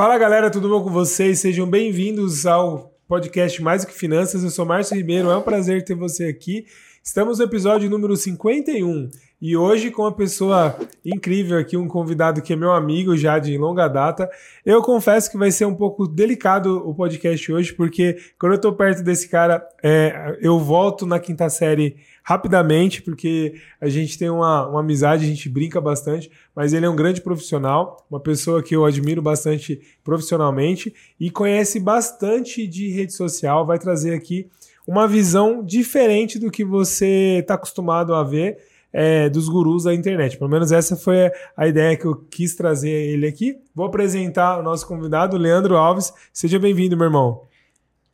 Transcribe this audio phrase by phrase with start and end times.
[0.00, 1.40] Fala galera, tudo bom com vocês?
[1.40, 4.42] Sejam bem-vindos ao podcast Mais do que Finanças.
[4.42, 6.64] Eu sou Márcio Ribeiro, é um prazer ter você aqui.
[7.04, 12.52] Estamos no episódio número 51 e hoje com uma pessoa incrível aqui, um convidado que
[12.52, 14.28] é meu amigo já de longa data.
[14.66, 18.72] Eu confesso que vai ser um pouco delicado o podcast hoje, porque quando eu tô
[18.72, 24.68] perto desse cara, é, eu volto na quinta série rapidamente, porque a gente tem uma,
[24.68, 28.76] uma amizade, a gente brinca bastante, mas ele é um grande profissional, uma pessoa que
[28.76, 34.48] eu admiro bastante profissionalmente e conhece bastante de rede social, vai trazer aqui
[34.86, 40.36] uma visão diferente do que você está acostumado a ver é, dos gurus da internet.
[40.36, 43.58] Pelo menos essa foi a ideia que eu quis trazer ele aqui.
[43.74, 46.12] Vou apresentar o nosso convidado, Leandro Alves.
[46.32, 47.42] Seja bem-vindo, meu irmão.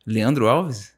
[0.05, 0.93] Leandro Alves?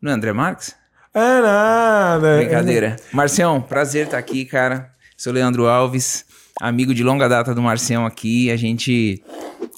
[0.00, 0.74] Não é André Marques?
[1.14, 2.36] É nada.
[2.38, 2.96] Brincadeira.
[3.12, 4.92] Marcião, prazer estar aqui, cara.
[5.16, 6.24] Sou Leandro Alves,
[6.60, 8.50] amigo de longa data do Marcião aqui.
[8.50, 9.22] A gente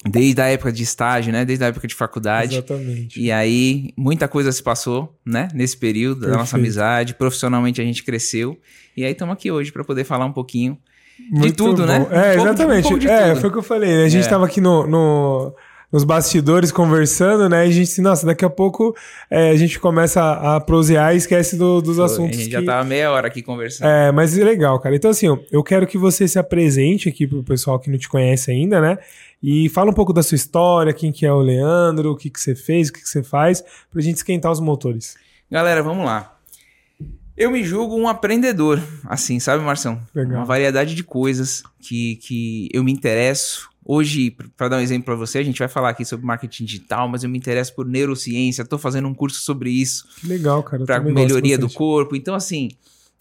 [0.09, 1.45] desde a época de estágio, né?
[1.45, 2.55] Desde a época de faculdade.
[2.55, 3.19] Exatamente.
[3.19, 5.47] E aí, muita coisa se passou, né?
[5.53, 6.33] Nesse período Perfeito.
[6.33, 7.13] da nossa amizade.
[7.15, 8.57] Profissionalmente a gente cresceu.
[8.95, 10.77] E aí estamos aqui hoje para poder falar um pouquinho
[11.29, 11.99] Muito de tudo, né?
[11.99, 12.09] bom.
[12.09, 12.35] né?
[12.35, 12.93] É, um exatamente.
[12.93, 13.41] Um é, tudo.
[13.41, 13.89] foi o que eu falei.
[13.89, 14.05] Né?
[14.05, 14.47] A gente estava é.
[14.47, 15.53] aqui no, no
[15.91, 17.65] nos bastidores conversando, né?
[17.65, 18.95] E a gente disse, nossa, daqui a pouco
[19.29, 22.37] é, a gente começa a, a prosear e esquece do, dos Foi, assuntos.
[22.37, 22.51] A gente que...
[22.51, 23.87] já tava meia hora aqui conversando.
[23.87, 24.95] É, mas é legal, cara.
[24.95, 28.51] Então, assim, eu quero que você se apresente aqui pro pessoal que não te conhece
[28.51, 28.97] ainda, né?
[29.43, 32.39] E fala um pouco da sua história, quem que é o Leandro, o que, que
[32.39, 35.17] você fez, o que, que você faz, pra gente esquentar os motores.
[35.49, 36.37] Galera, vamos lá.
[37.35, 39.99] Eu me julgo um aprendedor, assim, sabe, Marção?
[40.13, 40.37] Legal.
[40.37, 45.15] Uma variedade de coisas que, que eu me interesso, Hoje, para dar um exemplo para
[45.15, 48.61] você, a gente vai falar aqui sobre marketing digital, mas eu me interesso por neurociência,
[48.61, 50.07] estou fazendo um curso sobre isso.
[50.19, 50.85] Que legal, cara.
[50.85, 52.15] Para melhoria do corpo.
[52.15, 52.69] Então, assim,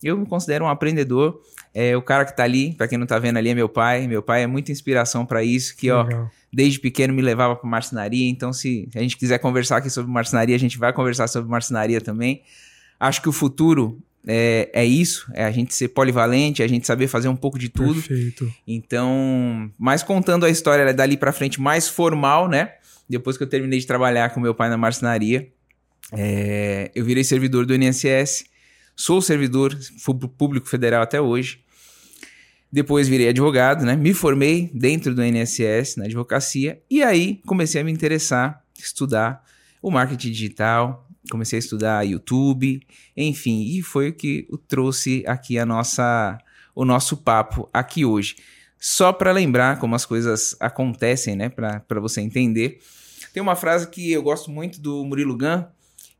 [0.02, 1.40] eu me considero um aprendedor.
[1.72, 4.06] É, o cara que está ali, para quem não está vendo ali, é meu pai.
[4.06, 6.06] Meu pai é muita inspiração para isso, que, ó,
[6.52, 8.28] desde pequeno me levava para marcenaria.
[8.28, 12.00] Então, se a gente quiser conversar aqui sobre marcenaria, a gente vai conversar sobre marcenaria
[12.00, 12.42] também.
[12.98, 16.86] Acho que o futuro é, é isso, é a gente ser polivalente, é a gente
[16.86, 17.94] saber fazer um pouco de tudo.
[17.94, 18.52] Perfeito.
[18.66, 22.74] Então, mas contando a história dali para frente mais formal, né?
[23.08, 25.48] Depois que eu terminei de trabalhar com meu pai na marcenaria,
[26.12, 28.44] é, eu virei servidor do INSS,
[28.94, 29.76] sou servidor
[30.36, 31.60] público federal até hoje.
[32.72, 33.96] Depois virei advogado, né?
[33.96, 39.42] Me formei dentro do INSS, na advocacia, e aí comecei a me interessar, estudar
[39.82, 42.80] o marketing digital, comecei a estudar YouTube,
[43.16, 46.38] enfim, e foi o que trouxe aqui a nossa,
[46.74, 48.36] o nosso papo aqui hoje.
[48.78, 52.78] Só para lembrar como as coisas acontecem, né, para você entender.
[53.32, 55.64] Tem uma frase que eu gosto muito do Murilo Gun,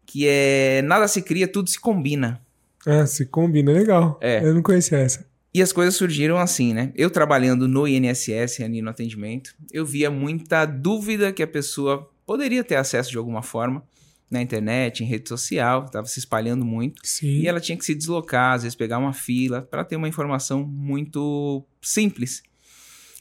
[0.04, 2.40] que é nada se cria, tudo se combina.
[2.86, 4.18] Ah, se combina, legal.
[4.20, 4.44] É.
[4.44, 5.26] Eu não conhecia essa.
[5.52, 6.92] E as coisas surgiram assim, né?
[6.94, 12.62] Eu trabalhando no INSS, ali no atendimento, eu via muita dúvida que a pessoa poderia
[12.62, 13.82] ter acesso de alguma forma
[14.30, 17.00] na internet, em rede social, estava se espalhando muito.
[17.04, 17.40] Sim.
[17.40, 20.62] E ela tinha que se deslocar, às vezes pegar uma fila, para ter uma informação
[20.62, 22.42] muito simples.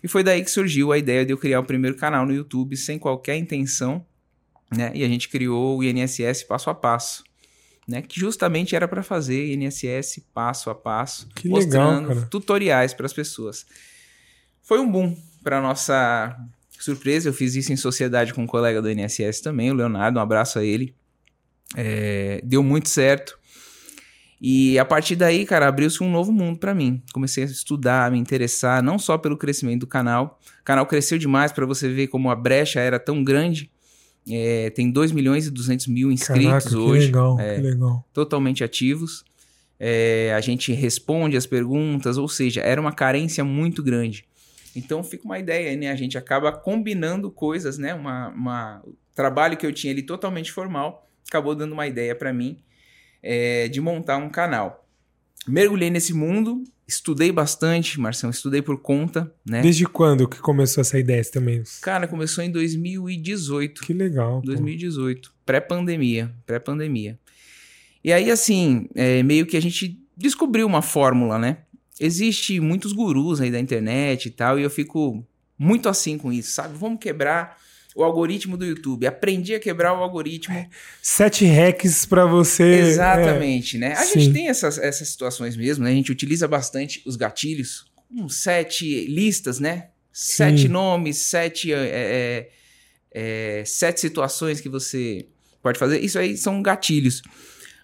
[0.04, 2.78] E foi daí que surgiu a ideia de eu criar o primeiro canal no YouTube
[2.78, 4.06] sem qualquer intenção,
[4.72, 4.92] né?
[4.94, 7.24] E a gente criou o INSS passo a passo,
[7.88, 8.02] né?
[8.04, 13.14] Que justamente era para fazer INSS passo a passo, que mostrando legal, tutoriais para as
[13.14, 13.66] pessoas.
[14.62, 16.38] Foi um boom para nossa
[16.80, 17.30] surpresa.
[17.30, 20.20] Eu fiz isso em sociedade com um colega do INSS também, o Leonardo.
[20.20, 20.96] Um abraço a ele.
[21.76, 23.38] É, deu muito certo.
[24.42, 27.02] E a partir daí, cara, abriu-se um novo mundo para mim.
[27.14, 30.40] Comecei a estudar, a me interessar, não só pelo crescimento do canal.
[30.62, 33.70] O canal cresceu demais para você ver como a brecha era tão grande.
[34.30, 37.00] É, tem 2 milhões e 200 mil inscritos Caraca, hoje.
[37.00, 38.06] Que legal, é, que legal.
[38.14, 39.26] Totalmente ativos.
[39.78, 44.26] É, a gente responde as perguntas, ou seja, era uma carência muito grande.
[44.76, 45.90] Então fica uma ideia, né?
[45.90, 47.94] A gente acaba combinando coisas, né?
[47.94, 48.82] Uma, uma...
[48.86, 52.60] O trabalho que eu tinha ali totalmente formal acabou dando uma ideia para mim
[53.22, 54.88] é, de montar um canal.
[55.48, 59.62] Mergulhei nesse mundo, estudei bastante, Marcelo, estudei por conta, né?
[59.62, 61.64] Desde quando que começou essa ideia também?
[61.82, 63.82] Cara, começou em 2018.
[63.82, 64.42] Que legal.
[64.44, 67.18] 2018, pré-pandemia, pré-pandemia.
[68.04, 71.60] E aí, assim, é, meio que a gente descobriu uma fórmula, né?
[72.00, 75.26] Existe muitos gurus aí da internet e tal, e eu fico
[75.58, 76.78] muito assim com isso, sabe?
[76.78, 77.58] Vamos quebrar
[78.00, 79.06] o algoritmo do YouTube.
[79.06, 80.56] Aprendi a quebrar o algoritmo.
[80.56, 80.70] É,
[81.02, 82.64] sete hacks para você.
[82.64, 83.80] Exatamente, é.
[83.80, 83.94] né?
[83.94, 84.22] A Sim.
[84.22, 85.92] gente tem essas, essas situações mesmo, né?
[85.92, 89.90] A gente utiliza bastante os gatilhos, um, sete listas, né?
[90.14, 90.68] Sete Sim.
[90.70, 92.50] nomes, sete, é, é,
[93.12, 95.28] é, sete situações que você
[95.62, 96.00] pode fazer.
[96.00, 97.22] Isso aí são gatilhos.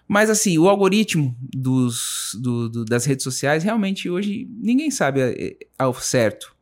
[0.08, 5.92] Mas assim, o algoritmo dos, do, do, das redes sociais, realmente hoje ninguém sabe ao
[5.92, 6.54] certo.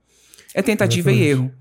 [0.53, 1.25] É tentativa Exatamente.
[1.25, 1.55] e erro.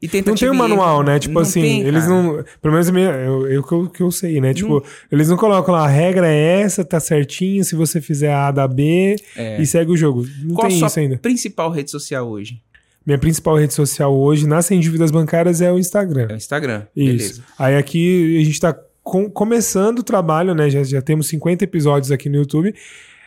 [0.00, 1.18] E Não tem um manual, né?
[1.18, 2.44] Tipo Não assim, tem, eles não.
[2.62, 4.54] Pelo menos eu, eu, eu, que eu- sei, né?
[4.54, 8.50] Tipo, eles não colocam lá, a regra é essa, tá certinho, se você fizer A
[8.52, 9.60] da B É.
[9.60, 10.24] e segue o jogo.
[10.44, 11.18] Não Qual a tem sua isso ainda.
[11.18, 12.60] principal rede social hoje?
[13.04, 16.26] Minha principal rede social hoje, nas sem dívidas bancárias, é o Instagram.
[16.30, 16.82] É o Instagram.
[16.94, 17.16] Isso.
[17.16, 17.42] Beleza.
[17.58, 20.68] Aí aqui a gente tá com- começando o trabalho, né?
[20.70, 22.74] Já, já temos 50 episódios aqui no YouTube.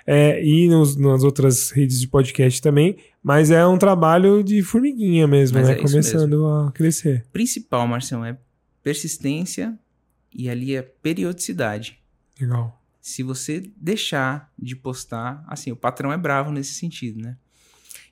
[0.06, 5.28] É, e nos- nas outras redes de podcast também, mas é um trabalho de formiguinha
[5.28, 5.74] mesmo, Mas né?
[5.74, 7.26] é Começando a crescer.
[7.32, 8.38] Principal, Marcião, é
[8.84, 9.78] persistência
[10.34, 12.00] e ali é periodicidade.
[12.40, 12.82] Legal.
[13.00, 17.36] Se você deixar de postar, assim, o patrão é bravo nesse sentido, né?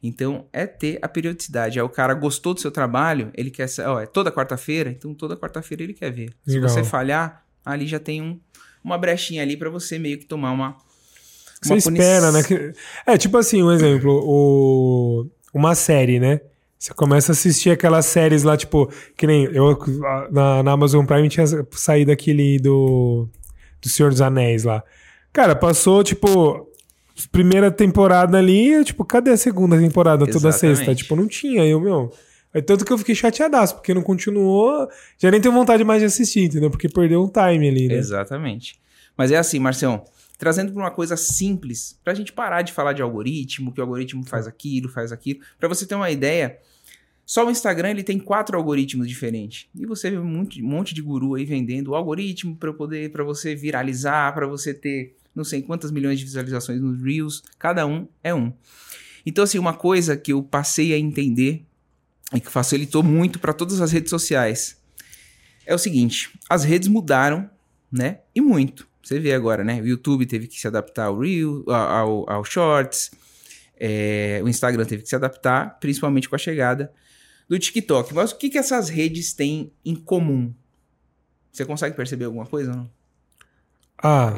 [0.02, 1.78] Então, é ter a periodicidade.
[1.78, 3.68] Aí o cara gostou do seu trabalho, ele quer...
[3.86, 6.34] Ó, é toda quarta-feira, então toda quarta-feira ele quer ver.
[6.46, 6.70] Se Legal.
[6.70, 8.40] você falhar, ali já tem um,
[8.84, 10.78] uma brechinha ali pra você meio que tomar uma...
[11.62, 12.42] Você espera, né?
[13.06, 15.26] É, tipo assim, um exemplo, o...
[15.54, 16.42] uma série, né?
[16.78, 19.78] Você começa a assistir aquelas séries lá, tipo, que nem eu
[20.32, 23.28] na, na Amazon Prime tinha saído aquele do,
[23.82, 24.82] do Senhor dos Anéis lá.
[25.34, 26.70] Cara, passou, tipo,
[27.34, 30.78] primeira temporada ali, tipo, cadê a segunda temporada toda Exatamente.
[30.78, 30.96] sexta?
[30.96, 32.14] Tipo, não tinha, eu, meu.
[32.54, 36.06] Aí, tanto que eu fiquei chateadaço, porque não continuou, já nem tenho vontade mais de
[36.06, 36.70] assistir, entendeu?
[36.70, 37.96] Porque perdeu um time ali, né?
[37.96, 38.80] Exatamente.
[39.18, 40.04] Mas é assim, Marcião,
[40.40, 44.26] trazendo para uma coisa simples, pra gente parar de falar de algoritmo, que o algoritmo
[44.26, 45.42] faz aquilo, faz aquilo.
[45.60, 46.58] Pra você ter uma ideia,
[47.26, 49.68] só o Instagram ele tem quatro algoritmos diferentes.
[49.76, 53.12] E você vê um monte, um monte de guru aí vendendo o algoritmo para poder
[53.12, 57.86] para você viralizar, para você ter não sei quantas milhões de visualizações nos Reels, cada
[57.86, 58.54] um é um.
[59.26, 61.66] Então assim, uma coisa que eu passei a entender
[62.34, 64.82] e que facilitou muito para todas as redes sociais
[65.66, 67.50] é o seguinte, as redes mudaram,
[67.92, 68.22] né?
[68.34, 68.89] E muito.
[69.04, 69.82] Você vê agora, né?
[69.82, 73.12] O YouTube teve que se adaptar ao Reel, ao, ao Shorts,
[73.80, 76.92] é, o Instagram teve que se adaptar, principalmente com a chegada
[77.48, 78.14] do TikTok.
[78.14, 80.54] Mas o que, que essas redes têm em comum?
[81.52, 82.72] Você consegue perceber alguma coisa?
[82.72, 82.90] ou Não?
[84.02, 84.34] Ah,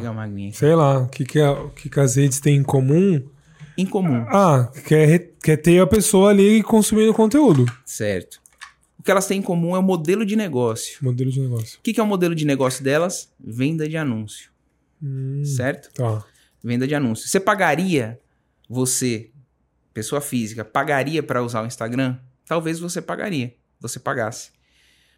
[0.53, 3.21] sei lá, o que, que, a- o que, que as redes têm em comum?
[3.77, 7.65] Em comum, Ah, quer, quer ter a pessoa ali consumindo conteúdo.
[7.85, 8.40] certo.
[9.01, 11.03] O que elas têm em comum é o modelo de negócio.
[11.03, 11.79] Modelo de negócio.
[11.79, 13.33] O que, que é o modelo de negócio delas?
[13.39, 14.51] Venda de anúncio,
[15.01, 15.91] Hum, certo?
[15.91, 16.23] tá.
[16.63, 17.27] Venda de anúncio.
[17.27, 18.19] Você pagaria,
[18.69, 19.31] você,
[19.91, 22.19] pessoa física, pagaria para usar o Instagram?
[22.45, 24.51] Talvez você pagaria, você pagasse.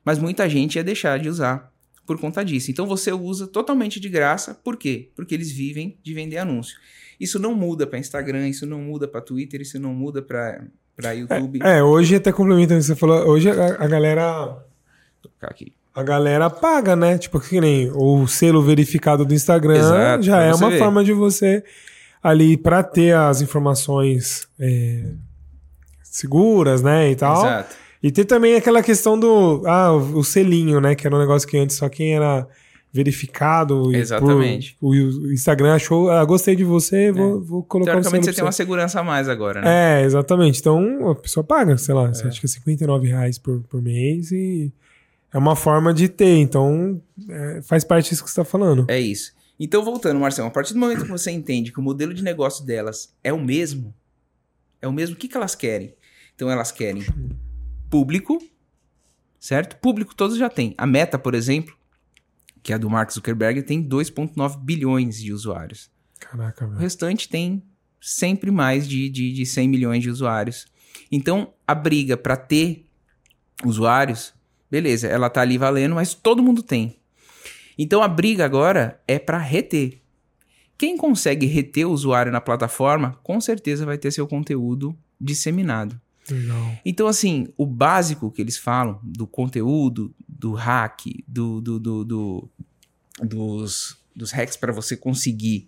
[0.05, 1.69] Mas muita gente ia deixar de usar
[2.05, 2.71] por conta disso.
[2.71, 4.53] Então você usa totalmente de graça.
[4.53, 5.11] Por quê?
[5.13, 6.77] Porque eles vivem de vender anúncio.
[7.19, 10.65] Isso não muda para Instagram, isso não muda para Twitter, isso não muda para
[10.95, 11.59] para YouTube.
[11.63, 14.45] É, hoje até complementando o que você falou, hoje a, a galera
[15.21, 15.73] Vou aqui.
[15.93, 17.17] a galera paga, né?
[17.17, 20.79] Tipo, que nem o selo verificado do Instagram Exato, já é uma ver.
[20.79, 21.63] forma de você
[22.21, 25.11] ali pra ter as informações é,
[26.01, 27.45] seguras, né, e tal.
[27.45, 27.75] Exato.
[28.01, 31.57] E ter também aquela questão do ah, o selinho, né, que era um negócio que
[31.57, 32.47] antes só quem era
[32.93, 34.77] verificado e Exatamente.
[34.79, 38.43] por- o, Instagram achou, ah, gostei de você, vou, vou colocar o Teoricamente você tem
[38.43, 40.01] uma segurança a mais agora, né?
[40.01, 40.59] É, exatamente.
[40.59, 44.31] Então a pessoa paga, sei lá, você acha que é 59 reais por, por mês
[44.31, 44.71] e
[45.33, 46.37] é uma forma de ter.
[46.37, 48.85] Então é, faz parte disso que você tá falando.
[48.87, 49.33] É isso.
[49.59, 52.65] Então, voltando, Marcelo, a partir do momento que você entende que o modelo de negócio
[52.65, 53.93] delas é o mesmo,
[54.81, 55.93] é o mesmo, o que, que elas querem?
[56.35, 57.03] Então, elas querem
[57.89, 58.39] público,
[59.39, 59.77] certo?
[59.77, 60.73] Público todos já têm.
[60.77, 61.75] A Meta, por exemplo,
[62.63, 65.91] que é a do Mark Zuckerberg, tem 2,9 bilhões de usuários.
[66.19, 66.79] Caraca, O velho.
[66.79, 67.61] restante tem
[68.01, 70.65] sempre mais de, de, de 100 milhões de usuários.
[71.11, 72.85] Então, a briga para ter
[73.63, 74.33] usuários,
[74.71, 76.97] beleza, ela tá ali valendo, mas todo mundo tem.
[77.77, 80.01] Então, a briga agora é para reter.
[80.77, 85.99] Quem consegue reter o usuário na plataforma, com certeza vai ter seu conteúdo disseminado.
[86.29, 86.77] Legal.
[86.85, 92.49] Então, assim, o básico que eles falam do conteúdo, do hack, do, do, do- do-
[93.21, 95.67] dos, dos hacks para você conseguir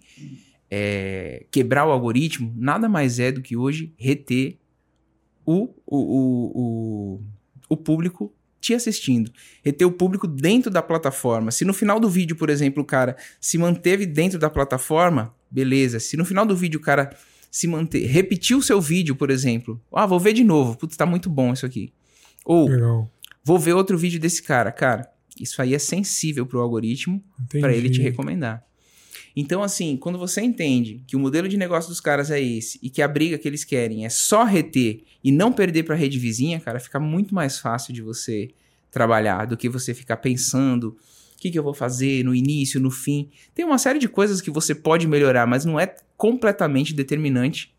[0.70, 4.58] é, quebrar o algoritmo, nada mais é do que hoje reter
[5.46, 7.22] o, o, o, o,
[7.70, 9.32] o público te assistindo.
[9.64, 11.52] Reter o público dentro da plataforma.
[11.52, 16.00] Se no final do vídeo, por exemplo, o cara se manteve dentro da plataforma, beleza.
[16.00, 17.16] Se no final do vídeo o cara
[17.56, 19.82] se manter, repetiu o seu vídeo, por exemplo.
[19.90, 20.78] Ah, vou ver de novo.
[20.78, 21.94] Putz, tá muito bom isso aqui.
[22.44, 23.10] Ou Legal.
[23.46, 24.74] vou ver outro vídeo desse cara.
[24.74, 25.10] Cara,
[25.40, 27.24] isso aí é sensível pro algoritmo
[27.62, 28.62] para ele te recomendar.
[29.34, 32.90] Então, assim, quando você entende que o modelo de negócio dos caras é esse e
[32.90, 36.60] que a briga que eles querem é só reter e não perder para rede vizinha,
[36.60, 38.50] cara, fica muito mais fácil de você
[38.92, 40.98] trabalhar do que você ficar pensando
[41.36, 43.30] o que, que eu vou fazer no início, no fim.
[43.54, 47.74] Tem uma série de coisas que você pode melhorar, mas não é completamente determinante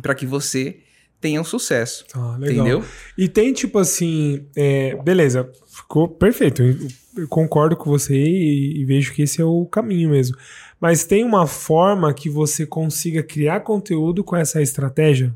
[0.00, 0.80] para que você
[1.20, 2.04] tenham sucesso.
[2.06, 2.66] Tá, legal.
[2.66, 2.84] Entendeu?
[3.16, 6.62] E tem tipo assim, é, beleza, ficou perfeito.
[6.62, 10.36] Eu, concordo com você e, e vejo que esse é o caminho mesmo.
[10.80, 15.34] Mas tem uma forma que você consiga criar conteúdo com essa estratégia?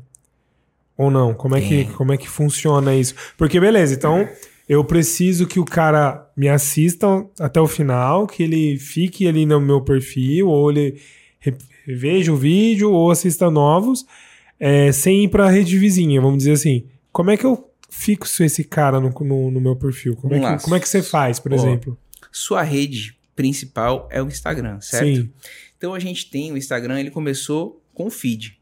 [0.97, 1.33] Ou não?
[1.33, 1.83] Como é, que, É.
[1.85, 3.15] como é que funciona isso?
[3.37, 4.27] Porque beleza, então
[4.67, 9.61] eu preciso que o cara me assista até o final, que ele fique ali no
[9.61, 11.01] meu perfil, ou ele
[11.87, 14.05] veja o vídeo, ou assista novos,
[14.59, 16.85] é, sem ir pra rede vizinha, vamos dizer assim.
[17.11, 20.15] Como é que eu fixo esse cara no, no, no meu perfil?
[20.15, 21.97] Como é, que, como é que você faz, por Ó, exemplo?
[22.31, 25.21] Sua rede principal é o Instagram, certo?
[25.21, 25.31] Sim.
[25.77, 28.59] Então a gente tem o Instagram, ele começou com o feed.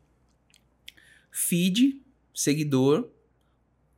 [1.32, 2.00] Feed,
[2.34, 3.10] seguidor.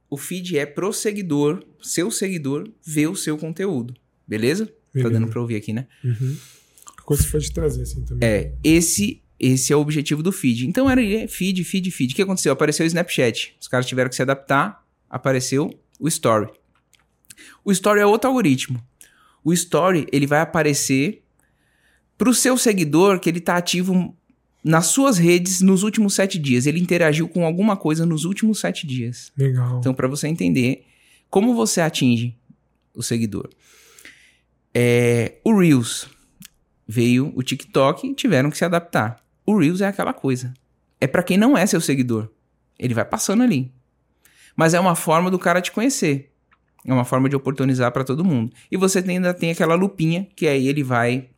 [0.10, 3.94] O feed é pro seguidor, seu seguidor, ver o seu conteúdo.
[4.28, 4.66] Beleza?
[4.68, 5.12] Tá Beleza.
[5.12, 5.88] dando pra ouvir aqui, né?
[6.04, 6.38] Uhum.
[7.04, 8.28] Coisa que pode trazer assim também.
[8.28, 10.68] É, esse esse é o objetivo do feed.
[10.68, 12.14] Então era é, feed, feed, feed.
[12.14, 12.52] O que aconteceu?
[12.52, 13.56] Apareceu o Snapchat.
[13.60, 16.50] Os caras tiveram que se adaptar, apareceu o Story.
[17.64, 18.84] O Story é outro algoritmo.
[19.44, 21.24] O Story, ele vai aparecer
[22.18, 24.16] pro seu seguidor que ele tá ativo
[24.68, 26.66] nas suas redes nos últimos sete dias.
[26.66, 29.32] Ele interagiu com alguma coisa nos últimos sete dias.
[29.38, 29.80] Legal.
[29.80, 30.86] Então, para você entender
[31.30, 32.36] como você atinge
[32.94, 33.50] o seguidor.
[34.74, 36.08] É, o Reels
[36.88, 39.24] veio o TikTok e tiveram que se adaptar.
[39.46, 40.54] O Reels é aquela coisa.
[41.00, 42.30] É para quem não é seu seguidor.
[42.78, 43.72] Ele vai passando ali.
[44.56, 46.32] Mas é uma forma do cara te conhecer.
[46.86, 48.52] É uma forma de oportunizar para todo mundo.
[48.72, 51.30] E você ainda tem aquela lupinha que aí ele vai,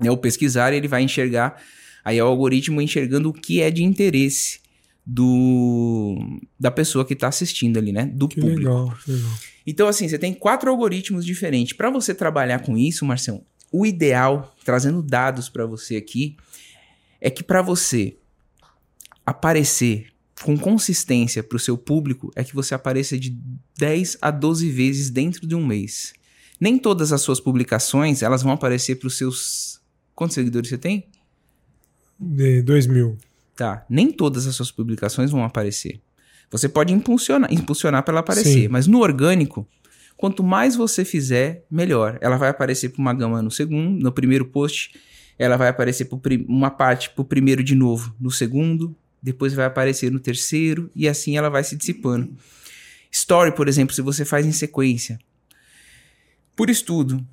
[0.00, 1.60] né, o pesquisar, ele vai enxergar.
[2.04, 4.60] Aí é o algoritmo enxergando o que é de interesse
[5.06, 8.06] do da pessoa que tá assistindo ali, né?
[8.06, 8.60] Do Que público.
[8.60, 9.30] legal, legal.
[9.66, 11.72] Então, assim, você tem quatro algoritmos diferentes.
[11.72, 13.42] Para você trabalhar com isso, Marcão,
[13.72, 16.36] o ideal, trazendo dados para você aqui,
[17.20, 18.16] é que para você
[19.24, 20.08] aparecer
[20.42, 23.36] com consistência para o seu público, é que você apareça de
[23.78, 26.12] 10 a 12 vezes dentro de um mês.
[26.60, 29.80] Nem todas as suas publicações, elas vão aparecer para os seus...
[30.14, 31.08] Quantos seguidores você tem?
[32.18, 33.16] De 2000.
[33.56, 33.84] Tá.
[33.88, 36.00] Nem todas as suas publicações vão aparecer.
[36.50, 38.68] Você pode impulsionar, impulsionar para ela aparecer, Sim.
[38.68, 39.66] mas no orgânico,
[40.16, 42.18] quanto mais você fizer, melhor.
[42.20, 44.98] Ela vai aparecer para uma gama no segundo, no primeiro post,
[45.38, 46.18] ela vai aparecer para
[46.48, 51.08] uma parte para o primeiro de novo no segundo, depois vai aparecer no terceiro e
[51.08, 52.36] assim ela vai se dissipando.
[53.10, 55.18] Story, por exemplo, se você faz em sequência.
[56.54, 57.24] Por estudo,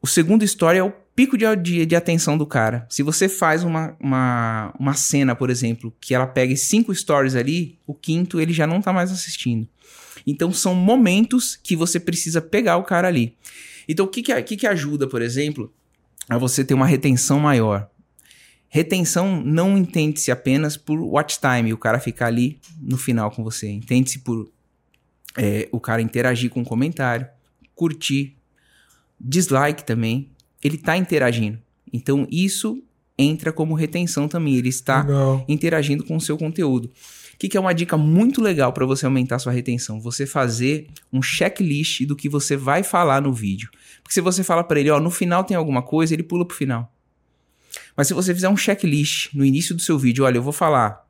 [0.00, 2.86] o segundo story é o pico de, de, de atenção do cara.
[2.88, 7.78] Se você faz uma, uma, uma cena, por exemplo, que ela pegue cinco stories ali,
[7.86, 9.68] o quinto ele já não tá mais assistindo.
[10.26, 13.36] Então são momentos que você precisa pegar o cara ali.
[13.88, 15.72] Então o que, que, que, que ajuda, por exemplo,
[16.28, 17.88] a você ter uma retenção maior?
[18.68, 23.68] Retenção não entende-se apenas por watch time, o cara ficar ali no final com você.
[23.68, 24.50] Entende-se por
[25.36, 27.26] é, o cara interagir com o comentário,
[27.74, 28.34] curtir,
[29.20, 30.30] dislike também.
[30.62, 31.58] Ele está interagindo.
[31.92, 32.82] Então isso
[33.18, 34.56] entra como retenção também.
[34.56, 35.44] Ele está Legal.
[35.48, 36.90] interagindo com o seu conteúdo.
[37.34, 40.00] O que, que é uma dica muito legal para você aumentar sua retenção?
[40.00, 43.68] Você fazer um checklist do que você vai falar no vídeo.
[44.02, 46.56] Porque se você fala para ele, ó, no final tem alguma coisa, ele pula pro
[46.56, 46.92] final.
[47.96, 51.06] Mas se você fizer um checklist no início do seu vídeo, olha, eu vou falar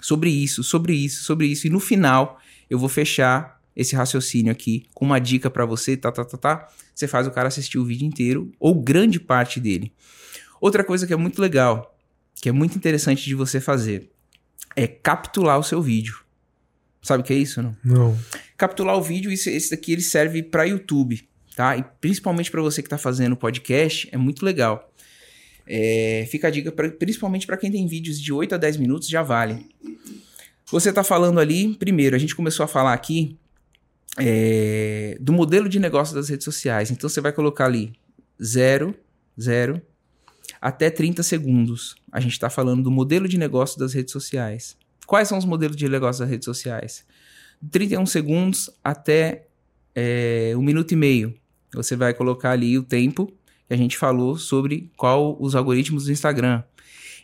[0.00, 2.38] sobre isso, sobre isso, sobre isso, e no final
[2.68, 6.68] eu vou fechar esse raciocínio aqui com uma dica para você, tá, tá, tá, tá.
[6.94, 9.92] Você faz o cara assistir o vídeo inteiro ou grande parte dele.
[10.60, 11.96] Outra coisa que é muito legal,
[12.40, 14.10] que é muito interessante de você fazer,
[14.76, 16.24] é capturar o seu vídeo.
[17.02, 17.76] Sabe o que é isso, não?
[17.84, 18.18] Não.
[18.56, 21.76] Capturar o vídeo, isso, esse daqui ele serve para YouTube, tá?
[21.76, 24.90] E principalmente para você que está fazendo podcast, é muito legal.
[25.66, 29.08] É, fica a dica, pra, principalmente para quem tem vídeos de 8 a 10 minutos,
[29.08, 29.66] já vale.
[30.70, 33.36] Você está falando ali, primeiro, a gente começou a falar aqui
[34.18, 36.90] é, do modelo de negócio das redes sociais.
[36.90, 37.92] Então você vai colocar ali
[38.42, 38.94] 0,
[39.40, 39.80] 0,
[40.60, 41.96] até 30 segundos.
[42.10, 44.76] A gente está falando do modelo de negócio das redes sociais.
[45.06, 47.04] Quais são os modelos de negócio das redes sociais?
[47.70, 49.46] 31 segundos até
[49.94, 51.34] é, um minuto e meio.
[51.74, 53.26] Você vai colocar ali o tempo
[53.66, 56.62] que a gente falou sobre qual os algoritmos do Instagram.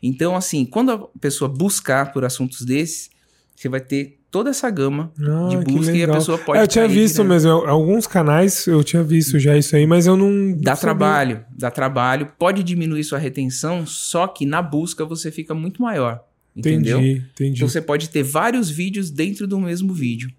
[0.03, 3.11] Então, assim, quando a pessoa buscar por assuntos desses,
[3.55, 6.63] você vai ter toda essa gama Ah, de que busca e a pessoa pode É,
[6.63, 7.29] eu tinha cair visto direto.
[7.29, 7.51] mesmo.
[7.51, 10.53] Alguns canais eu tinha visto já isso aí, mas eu não.
[10.53, 10.81] Dá sabia.
[10.81, 16.23] trabalho, dá trabalho, pode diminuir sua retenção, só que na busca você fica muito maior.
[16.55, 16.99] Entendeu?
[16.99, 17.57] Entendi, entendi.
[17.57, 20.31] Então você pode ter vários vídeos dentro do mesmo vídeo.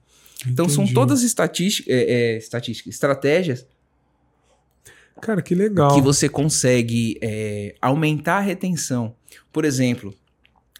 [0.47, 2.01] Então são todas estatísticas, é,
[2.33, 3.65] é, estatísticas, estratégias
[5.21, 5.93] Cara, que legal.
[5.93, 9.13] que você consegue é, aumentar a retenção.
[9.53, 10.13] Por exemplo,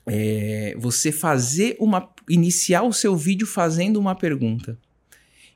[0.05, 2.09] é você fazer uma.
[2.29, 4.77] iniciar o seu vídeo fazendo uma pergunta.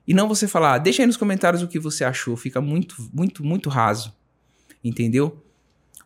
[0.08, 2.38] E não você falar, ah, deixa aí nos comentários o que você achou.
[2.38, 4.14] Fica muito, muito, muito raso.
[4.84, 5.42] Entendeu?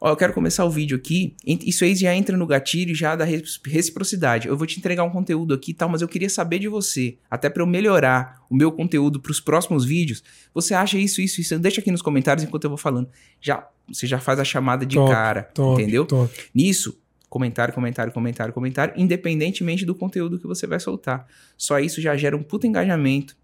[0.01, 1.36] Ó, eu quero começar o vídeo aqui.
[1.46, 4.48] Isso aí já entra no gatilho já da reciprocidade.
[4.48, 7.17] Eu vou te entregar um conteúdo aqui e tal, mas eu queria saber de você.
[7.29, 10.24] Até para eu melhorar o meu conteúdo para os próximos vídeos.
[10.53, 11.60] Você acha isso, isso, isso?
[11.60, 13.10] Deixa aqui nos comentários enquanto eu vou falando.
[13.41, 16.05] Já, você já faz a chamada de top, cara, top, entendeu?
[16.05, 16.34] Top.
[16.55, 16.98] Nisso,
[17.29, 21.27] comentário, comentário, comentário, comentário, independentemente do conteúdo que você vai soltar.
[21.57, 23.38] Só isso já gera um puta engajamento,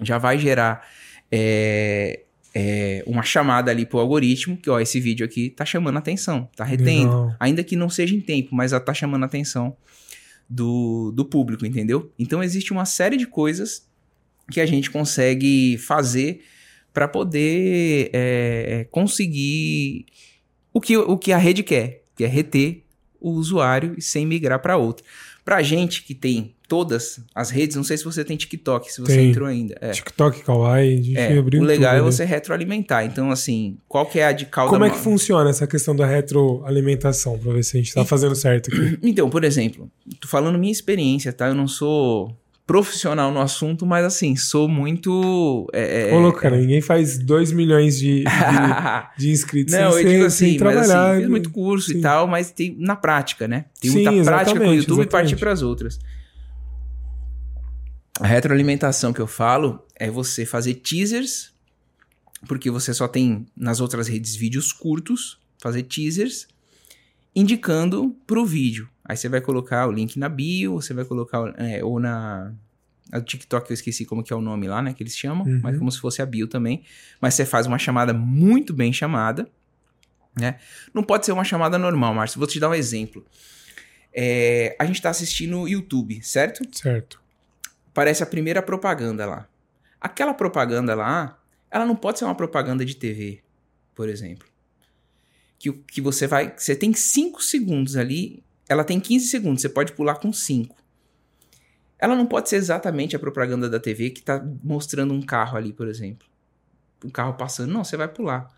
[0.00, 0.88] já vai gerar
[1.30, 2.22] é,
[2.54, 6.64] é, uma chamada ali pro algoritmo, que ó, esse vídeo aqui tá chamando atenção, tá
[6.64, 7.10] retendo.
[7.10, 7.36] Legal.
[7.38, 9.76] Ainda que não seja em tempo, mas tá chamando atenção
[10.48, 12.10] do, do público, entendeu?
[12.18, 13.86] Então existe uma série de coisas
[14.50, 16.42] que a gente consegue fazer
[16.94, 20.06] para poder é, é, conseguir
[20.72, 22.82] o que, o que a rede quer, que é reter
[23.20, 25.04] o usuário sem migrar para outra.
[25.44, 29.16] Pra gente que tem todas as redes, não sei se você tem TikTok, se você
[29.16, 29.30] tem.
[29.30, 29.74] entrou ainda.
[29.80, 29.92] É.
[29.92, 33.06] TikTok, Kawaii, é, O legal tudo, é você retroalimentar.
[33.06, 34.70] Então, assim, qual que é a de cauda...
[34.70, 38.34] Como é que funciona essa questão da retroalimentação, pra ver se a gente tá fazendo
[38.34, 38.98] certo aqui?
[39.08, 41.48] Então, por exemplo, tô falando minha experiência, tá?
[41.48, 42.36] Eu não sou
[42.68, 45.66] profissional no assunto, mas assim, sou muito.
[45.72, 46.60] É, é Ô, louco, cara, é...
[46.60, 48.26] ninguém faz 2 milhões de, de,
[49.16, 51.12] de inscritos Não, sem eu digo assim, sem trabalhar.
[51.12, 51.98] Assim, fiz muito curso sim.
[51.98, 53.64] e tal, mas tem na prática, né?
[53.80, 55.08] Tem sim, muita prática com o YouTube exatamente.
[55.08, 55.98] e partir para as outras.
[58.20, 61.54] A retroalimentação que eu falo é você fazer teasers,
[62.46, 66.46] porque você só tem nas outras redes vídeos curtos, fazer teasers
[67.34, 68.90] indicando pro vídeo.
[69.08, 72.52] Aí você vai colocar o link na bio, você vai colocar é, ou na
[73.10, 75.60] a TikTok eu esqueci como que é o nome lá, né, que eles chamam, uhum.
[75.62, 76.84] mas como se fosse a bio também.
[77.18, 79.48] Mas você faz uma chamada muito bem chamada,
[80.38, 80.58] né?
[80.92, 82.38] Não pode ser uma chamada normal, Márcio.
[82.38, 83.24] Vou te dar um exemplo.
[84.12, 86.62] É, a gente tá assistindo YouTube, certo?
[86.76, 87.18] Certo.
[87.90, 89.48] Aparece a primeira propaganda lá.
[89.98, 93.40] Aquela propaganda lá, ela não pode ser uma propaganda de TV,
[93.94, 94.46] por exemplo.
[95.58, 96.52] Que, que você vai.
[96.56, 100.76] Você tem 5 segundos ali ela tem 15 segundos, você pode pular com 5.
[101.98, 105.72] Ela não pode ser exatamente a propaganda da TV que está mostrando um carro ali,
[105.72, 106.26] por exemplo.
[107.04, 107.72] Um carro passando.
[107.72, 108.48] Não, você vai pular.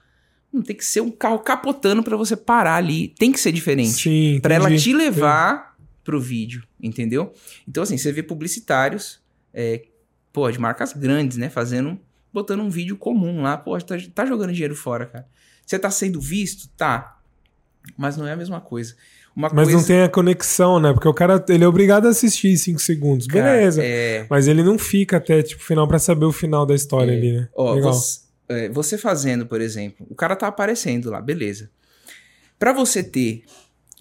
[0.52, 3.08] Não tem que ser um carro capotando para você parar ali.
[3.08, 4.40] Tem que ser diferente.
[4.42, 7.32] Para ela te levar pro vídeo, entendeu?
[7.66, 9.20] Então, assim, você vê publicitários,
[9.54, 9.86] é,
[10.32, 11.48] pô, de marcas grandes, né?
[11.48, 11.98] Fazendo.
[12.32, 13.56] Botando um vídeo comum lá.
[13.56, 15.28] Pô, tá, tá jogando dinheiro fora, cara.
[15.64, 16.68] Você tá sendo visto?
[16.76, 17.20] Tá.
[17.96, 18.96] Mas não é a mesma coisa.
[19.40, 19.78] Uma mas coisa...
[19.78, 20.92] não tem a conexão, né?
[20.92, 23.26] Porque o cara ele é obrigado a assistir 5 segundos.
[23.26, 23.82] Cara, Beleza.
[23.82, 24.26] É...
[24.28, 27.16] Mas ele não fica até tipo final para saber o final da história é...
[27.16, 27.48] ali, né?
[27.54, 27.94] Ó, Legal.
[27.94, 31.70] Você, é, você fazendo, por exemplo, o cara tá aparecendo lá, beleza.
[32.58, 33.44] Para você ter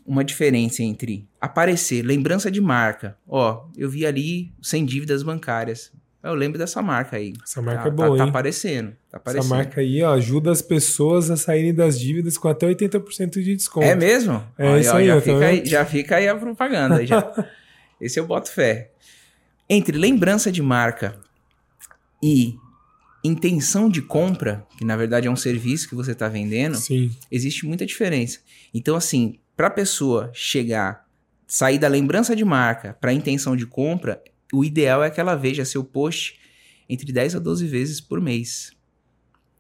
[0.06, 3.16] uma diferença entre aparecer, lembrança de marca.
[3.26, 5.90] Ó, eu vi ali sem dívidas bancárias.
[6.22, 7.34] Eu lembro dessa marca aí.
[7.44, 8.18] Essa marca tá, é boa, tá, hein?
[8.18, 9.46] Tá aparecendo, tá aparecendo.
[9.46, 13.56] Essa marca aí, ó, ajuda as pessoas a saírem das dívidas com até 80% de
[13.56, 13.86] desconto.
[13.86, 14.44] É mesmo?
[14.58, 17.06] É ó, isso aí, já, tá fica aí, já fica aí a propaganda.
[17.06, 17.48] Já.
[18.02, 18.92] Esse eu boto fé.
[19.70, 21.16] Entre lembrança de marca
[22.22, 22.56] e
[23.24, 27.12] intenção de compra, que na verdade é um serviço que você está vendendo, Sim.
[27.32, 28.40] existe muita diferença.
[28.74, 31.06] Então, assim, para a pessoa chegar,
[31.48, 34.22] sair da lembrança de marca para a intenção de compra,
[34.54, 36.40] o ideal é que ela veja seu post
[36.90, 38.72] entre 10 a 12 vezes por mês.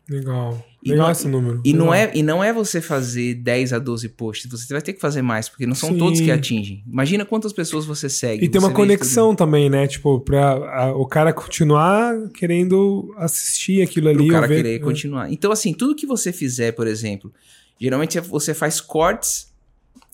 [0.09, 0.65] Legal.
[0.83, 1.61] E Legal não, esse número.
[1.63, 1.85] E Legal.
[1.85, 4.99] não, é, e não é você fazer 10 a 12 posts, você vai ter que
[4.99, 5.99] fazer mais, porque não são Sim.
[5.99, 6.83] todos que atingem.
[6.91, 8.43] Imagina quantas pessoas você segue.
[8.43, 9.85] E tem uma conexão também, né?
[9.87, 14.29] Tipo, pra a, o cara continuar querendo assistir aquilo ali.
[14.29, 14.79] O cara ver, querer é.
[14.79, 15.31] continuar.
[15.31, 17.31] Então, assim, tudo que você fizer, por exemplo,
[17.79, 19.53] geralmente você faz cortes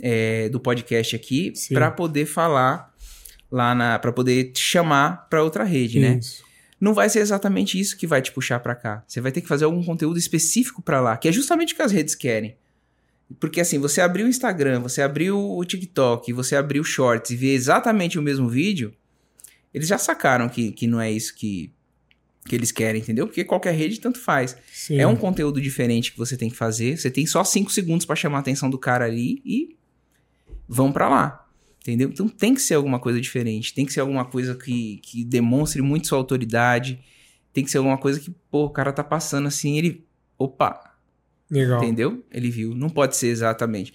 [0.02, 2.94] é, do podcast aqui para poder falar
[3.52, 6.18] lá para poder te chamar para outra rede, né?
[6.20, 6.42] isso.
[6.42, 6.46] né?
[6.80, 9.04] Não vai ser exatamente isso que vai te puxar para cá.
[9.08, 11.82] Você vai ter que fazer algum conteúdo específico para lá, que é justamente o que
[11.82, 12.58] as redes querem.
[13.40, 17.36] Porque assim, você abriu o Instagram, você abriu o TikTok, você abriu o Shorts e
[17.36, 18.94] vê exatamente o mesmo vídeo,
[19.74, 21.72] eles já sacaram que, que não é isso que,
[22.48, 23.26] que eles querem, entendeu?
[23.26, 24.56] Porque qualquer rede tanto faz.
[24.72, 25.00] Sim.
[25.00, 26.98] É um conteúdo diferente que você tem que fazer.
[26.98, 29.76] Você tem só 5 segundos para chamar a atenção do cara ali e
[30.68, 31.45] vão para lá.
[31.86, 32.10] Entendeu?
[32.10, 35.84] Então tem que ser alguma coisa diferente, tem que ser alguma coisa que, que demonstre
[35.84, 37.00] muito sua autoridade,
[37.54, 40.04] tem que ser alguma coisa que, pô, o cara tá passando assim, ele.
[40.36, 40.95] Opa!
[41.48, 41.84] Legal.
[41.84, 42.26] Entendeu?
[42.32, 42.74] Ele viu.
[42.74, 43.93] Não pode ser exatamente.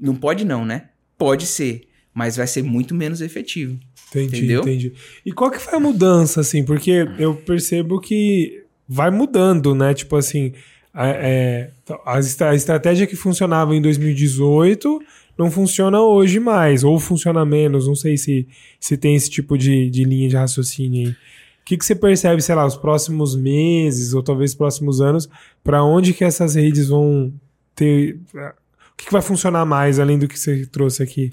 [0.00, 0.88] Não pode, não, né?
[1.18, 1.82] Pode ser,
[2.14, 3.78] mas vai ser muito menos efetivo.
[4.08, 4.62] Entendi, entendeu?
[4.62, 4.94] entendi.
[5.24, 6.64] E qual que foi a mudança, assim?
[6.64, 9.92] Porque eu percebo que vai mudando, né?
[9.92, 10.54] Tipo assim,
[10.94, 11.72] a, é,
[12.06, 12.16] a,
[12.48, 14.98] a estratégia que funcionava em 2018
[15.38, 18.46] não funciona hoje mais, ou funciona menos, não sei se,
[18.80, 21.12] se tem esse tipo de, de linha de raciocínio aí.
[21.12, 21.16] O
[21.64, 25.28] que, que você percebe, sei lá, os próximos meses, ou talvez próximos anos,
[25.62, 27.32] para onde que essas redes vão
[27.74, 28.18] ter.
[28.34, 31.30] O que, que vai funcionar mais, além do que você trouxe aqui?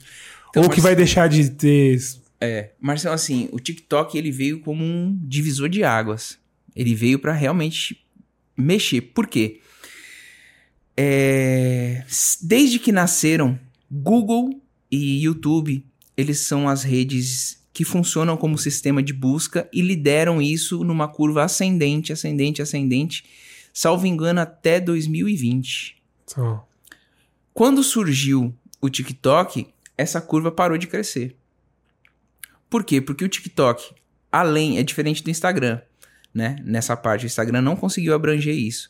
[0.49, 1.97] Então, ou que mas- vai deixar de ter.
[2.39, 6.37] É, Marcelo, assim, o TikTok ele veio como um divisor de águas.
[6.75, 8.05] Ele veio pra realmente
[8.57, 8.99] mexer.
[9.01, 9.61] Por quê?
[10.97, 12.03] É,
[12.41, 19.11] desde que nasceram, Google e YouTube, eles são as redes que funcionam como sistema de
[19.11, 23.25] busca e lideram isso numa curva ascendente, ascendente, ascendente,
[23.73, 26.01] salvo engano, até 2020.
[26.25, 26.65] Só.
[27.53, 29.67] Quando surgiu o TikTok,
[29.97, 31.35] essa curva parou de crescer.
[32.69, 33.01] Por quê?
[33.01, 33.93] Porque o TikTok,
[34.31, 35.81] além, é diferente do Instagram,
[36.33, 36.55] né?
[36.63, 38.89] Nessa parte, o Instagram não conseguiu abranger isso.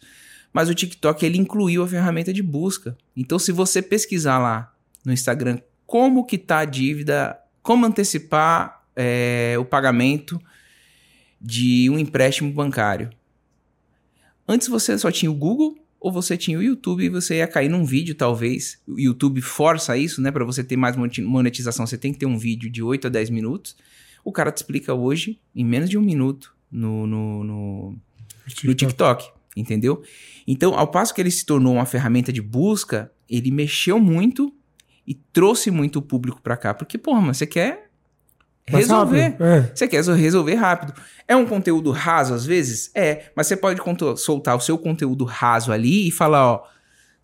[0.54, 2.96] Mas o TikTok, ele incluiu a ferramenta de busca.
[3.16, 4.75] Então, se você pesquisar lá
[5.06, 10.42] no Instagram como que tá a dívida, como antecipar é, o pagamento
[11.40, 13.10] de um empréstimo bancário.
[14.48, 17.70] Antes você só tinha o Google ou você tinha o YouTube e você ia cair
[17.70, 18.80] num vídeo, talvez.
[18.88, 20.32] O YouTube força isso, né?
[20.32, 23.10] Para você ter mais moneti- monetização, você tem que ter um vídeo de 8 a
[23.10, 23.76] 10 minutos.
[24.24, 27.96] O cara te explica hoje em menos de um minuto no, no, no,
[28.64, 30.04] no TikTok, entendeu?
[30.48, 34.54] Então, ao passo que ele se tornou uma ferramenta de busca, ele mexeu muito
[35.08, 36.74] e trouxe muito público pra cá.
[36.74, 37.90] Porque, porra, mano, você quer
[38.66, 39.36] resolver.
[39.40, 39.72] É.
[39.74, 40.94] Você quer resolver rápido.
[41.28, 42.92] É um conteúdo raso às vezes?
[42.96, 43.80] É, mas você pode
[44.18, 46.68] soltar o seu conteúdo raso ali e falar, ó,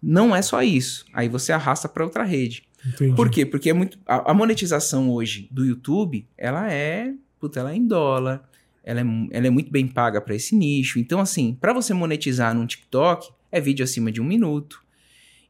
[0.02, 1.06] não é só isso.
[1.14, 2.64] Aí você arrasta pra outra rede.
[2.86, 3.16] Entendi.
[3.16, 3.46] Por quê?
[3.46, 7.86] Porque é muito a, a monetização hoje do YouTube, ela é, puta, ela é em
[7.86, 8.44] dólar.
[8.84, 10.98] Ela é, ela é muito bem paga pra esse nicho.
[10.98, 14.81] Então assim, pra você monetizar num TikTok, é vídeo acima de um minuto.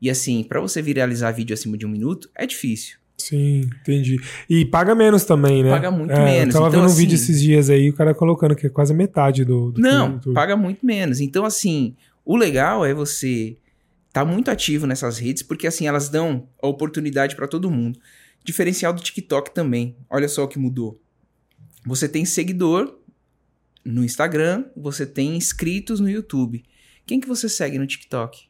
[0.01, 2.97] E assim, pra você viralizar vídeo acima de um minuto, é difícil.
[3.17, 4.19] Sim, entendi.
[4.49, 5.69] E paga menos também, né?
[5.69, 6.55] Paga muito É, menos.
[6.55, 8.69] Eu tava Então, vendo um assim- vídeo esses dias aí, o cara colocando que é
[8.69, 10.33] quase metade do, do Não, YouTube.
[10.33, 11.19] paga muito menos.
[11.19, 13.57] Então, assim, o legal é você
[14.07, 17.99] estar muito ativo nessas redes, porque assim, elas dão a oportunidade para todo mundo.
[18.43, 19.95] Diferencial do TikTok também.
[20.09, 20.99] Olha só o que mudou.
[21.85, 22.97] Você tem seguidor
[23.85, 26.63] no Instagram, você tem inscritos no YouTube.
[27.05, 28.49] Quem que você segue no TikTok?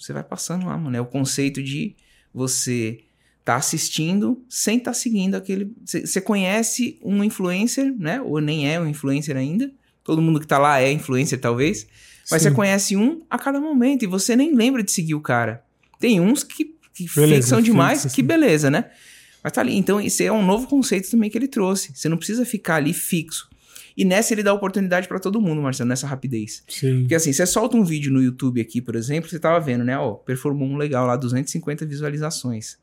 [0.00, 0.96] Você vai passando lá, mano.
[0.96, 1.94] É o conceito de
[2.32, 3.00] você
[3.44, 5.72] tá assistindo sem estar seguindo aquele.
[5.84, 8.20] Você conhece um influencer, né?
[8.22, 9.70] Ou nem é um influencer ainda.
[10.02, 11.86] Todo mundo que tá lá é influencer, talvez.
[12.30, 15.62] Mas você conhece um a cada momento e você nem lembra de seguir o cara.
[15.98, 18.86] Tem uns que, que Beleza, fixam demais, fixa, que beleza, né?
[19.42, 19.76] Mas tá ali.
[19.76, 21.92] Então, esse é um novo conceito também que ele trouxe.
[21.94, 23.50] Você não precisa ficar ali fixo.
[23.96, 26.62] E nessa ele dá oportunidade pra todo mundo, Marcelo, nessa rapidez.
[26.68, 27.00] Sim.
[27.00, 29.98] Porque assim, você solta um vídeo no YouTube aqui, por exemplo, você tava vendo, né?
[29.98, 32.78] Ó, performou um legal lá, 250 visualizações.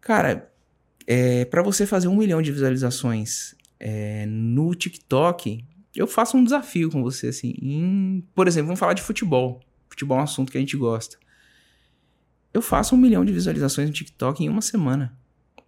[0.00, 0.50] Cara,
[1.06, 6.90] é, para você fazer um milhão de visualizações é, no TikTok, eu faço um desafio
[6.90, 7.54] com você, assim.
[7.60, 9.60] em- por exemplo, vamos falar de futebol.
[9.88, 11.16] Futebol é um assunto que a gente gosta.
[12.54, 15.16] Eu faço um milhão de visualizações no TikTok em uma semana.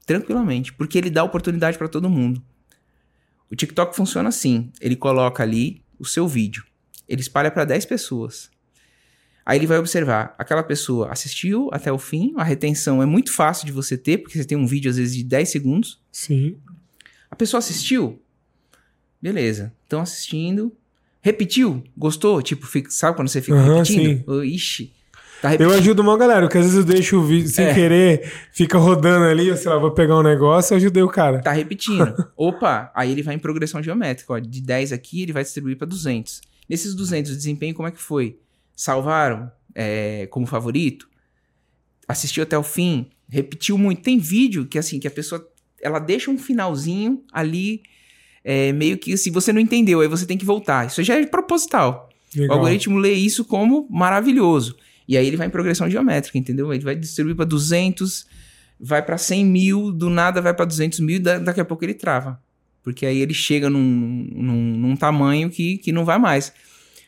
[0.07, 0.73] Tranquilamente.
[0.73, 2.43] Porque ele dá oportunidade pra todo mundo.
[3.53, 6.65] O TikTok funciona assim: ele coloca ali o seu vídeo,
[7.07, 8.51] ele espalha para 10 pessoas.
[9.45, 13.67] Aí ele vai observar, aquela pessoa assistiu até o fim, a retenção é muito fácil
[13.67, 16.01] de você ter, porque você tem um vídeo às vezes de 10 segundos.
[16.11, 16.57] Sim.
[17.31, 18.23] A pessoa assistiu?
[19.21, 20.73] Beleza, estão assistindo.
[21.21, 21.83] Repetiu?
[21.97, 22.41] Gostou?
[22.43, 24.25] Tipo, fica- sabe quando você fica Aham, repetindo?
[24.27, 24.93] Oh, ixi,
[25.43, 25.55] tá.
[25.57, 27.75] Eu ajudo uma galera, porque às vezes eu deixo o vídeo sem É.
[27.75, 31.41] querer, fica rodando ali, eu sei lá, vou pegar um negócio, eu ajudei o cara.
[31.43, 32.15] Tá repetindo.
[32.37, 34.33] Opa, aí ele vai em progressão geométrica.
[34.33, 36.41] Ó, de 10 aqui, ele vai distribuir para 200.
[36.69, 38.39] Nesses 200, o desempenho como é que foi?
[38.75, 41.07] Salvaram é, como favorito?
[42.09, 43.11] Assistiu até o fim?
[43.29, 44.03] Repetiu muito?
[44.03, 45.47] Tem vídeo que, assim, que a pessoa...
[45.83, 47.83] Ela deixa um finalzinho ali,
[48.45, 50.87] é, meio que, se você não entendeu, aí você tem que voltar.
[50.87, 52.09] Isso já é proposital.
[52.37, 52.57] O Legal.
[52.59, 54.77] algoritmo lê isso como maravilhoso.
[55.07, 56.73] E aí ele vai em progressão geométrica, entendeu?
[56.73, 58.27] Ele vai distribuir para 200,
[58.81, 61.85] vai para 100 mil, do nada vai para 200 mil, e da- daqui a pouco
[61.85, 62.41] ele trava.
[62.83, 63.81] Porque aí ele chega num,
[64.33, 66.53] num, num tamanho que, que não vai mais.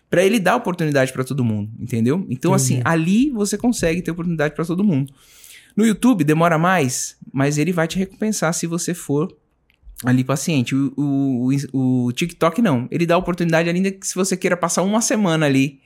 [0.08, 2.24] Para ele dar oportunidade para todo mundo, entendeu?
[2.30, 5.12] Então, assim, ali você consegue ter oportunidade para todo mundo.
[5.76, 9.34] No YouTube demora mais, mas ele vai te recompensar se você for
[10.04, 10.72] ali paciente.
[10.74, 12.86] O, o, o, o TikTok não.
[12.92, 15.80] Ele dá oportunidade ainda que se você queira passar uma semana ali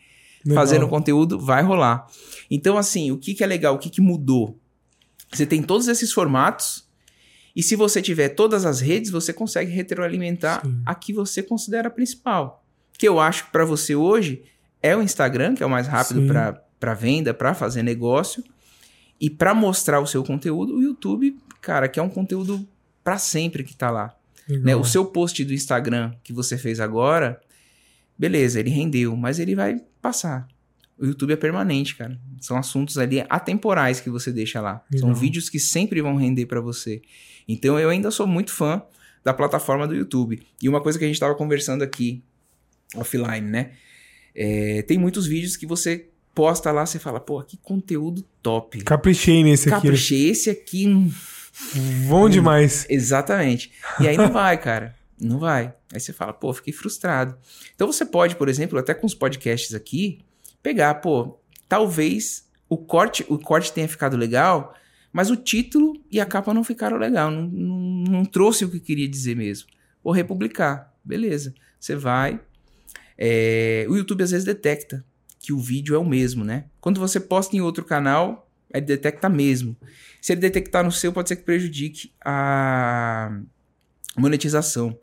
[0.45, 0.63] Legal.
[0.63, 2.07] fazendo conteúdo, vai rolar.
[2.51, 3.75] Então, assim, o que, que é legal?
[3.75, 4.59] O que, que mudou?
[5.33, 6.87] Você tem todos esses formatos.
[7.55, 10.81] E se você tiver todas as redes, você consegue retroalimentar Sim.
[10.87, 12.65] a que você considera principal.
[12.97, 14.43] Que eu acho que para você hoje
[14.83, 16.23] é o Instagram, que é o mais rápido
[16.79, 18.43] para venda, para fazer negócio.
[19.21, 22.67] E para mostrar o seu conteúdo, o YouTube, cara, que é um conteúdo
[23.03, 24.15] para sempre que tá lá.
[24.49, 24.75] Né?
[24.77, 27.41] O seu post do Instagram que você fez agora,
[28.19, 30.49] beleza, ele rendeu, mas ele vai passar.
[30.99, 32.19] O YouTube é permanente, cara.
[32.41, 34.85] São assuntos ali atemporais que você deixa lá.
[34.91, 35.09] Legal.
[35.09, 37.01] São vídeos que sempre vão render para você.
[37.47, 38.83] Então eu ainda sou muito fã
[39.23, 40.43] da plataforma do YouTube.
[40.61, 42.23] E uma coisa que a gente estava conversando aqui
[42.97, 43.73] offline, né?
[44.35, 48.81] É, tem muitos vídeos que você posta lá, você fala, pô, que conteúdo top.
[48.83, 49.83] Caprichei nesse aqui.
[49.83, 50.87] Caprichei esse aqui.
[52.07, 52.87] Bom hum, demais.
[52.89, 53.73] Exatamente.
[54.01, 54.97] E aí não vai, cara.
[55.21, 55.75] Não vai.
[55.93, 57.37] Aí você fala, pô, fiquei frustrado.
[57.75, 60.21] Então você pode, por exemplo, até com os podcasts aqui,
[60.63, 64.75] pegar, pô, talvez o corte, o corte tenha ficado legal,
[65.13, 68.79] mas o título e a capa não ficaram legal, não, não, não trouxe o que
[68.79, 69.69] queria dizer mesmo.
[70.03, 70.95] Vou republicar.
[71.05, 71.55] Beleza.
[71.81, 72.41] Você vai.
[73.17, 75.05] É, o YouTube às vezes detecta
[75.39, 76.67] que o vídeo é o mesmo, né?
[76.81, 79.77] Quando você posta em outro canal, ele detecta mesmo.
[80.21, 83.41] Se ele detectar no seu, pode ser que prejudique a
[84.17, 84.99] monetização.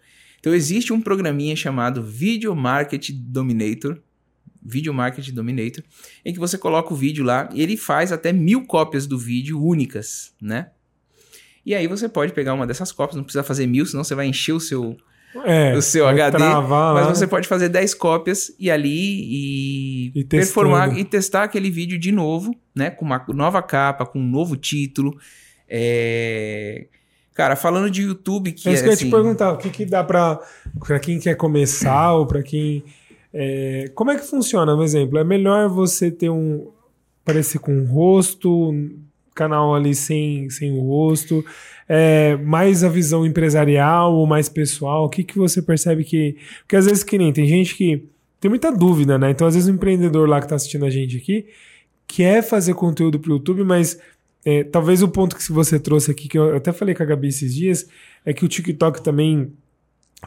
[0.46, 3.98] Então existe um programinha chamado Video Market Dominator,
[4.64, 5.84] Video Market Dominator,
[6.24, 9.60] em que você coloca o vídeo lá e ele faz até mil cópias do vídeo
[9.60, 10.68] únicas, né?
[11.66, 14.28] E aí você pode pegar uma dessas cópias, não precisa fazer mil, senão você vai
[14.28, 14.96] encher o seu
[15.44, 20.96] é, o seu HD, mas você pode fazer 10 cópias e ali e, e performar
[20.96, 22.92] e testar aquele vídeo de novo, né?
[22.92, 25.18] Com uma nova capa, com um novo título.
[25.68, 26.86] É...
[27.36, 29.58] Cara, falando de YouTube, que é isso é, que eu ia te assim perguntar, o
[29.58, 30.40] que, que dá para
[31.02, 32.84] quem quer começar ou para quem.
[33.32, 33.92] É...
[33.94, 35.20] Como é que funciona, por exemplo?
[35.20, 36.72] É melhor você ter um.
[37.24, 38.74] parecer com um rosto,
[39.36, 41.46] canal ali sem, sem o rosto
[41.88, 45.06] é, mais a visão empresarial ou mais pessoal?
[45.06, 46.38] O que, que você percebe que.
[46.62, 48.08] Porque às vezes que nem tem gente que
[48.40, 49.32] tem muita dúvida, né?
[49.32, 51.46] Então, às vezes, o empreendedor lá que está assistindo a gente aqui
[52.08, 54.00] quer fazer conteúdo para o YouTube, mas
[54.46, 57.30] é, talvez o ponto que você trouxe aqui, que eu até falei com a Gabi
[57.30, 57.88] esses dias,
[58.24, 59.52] é que o TikTok também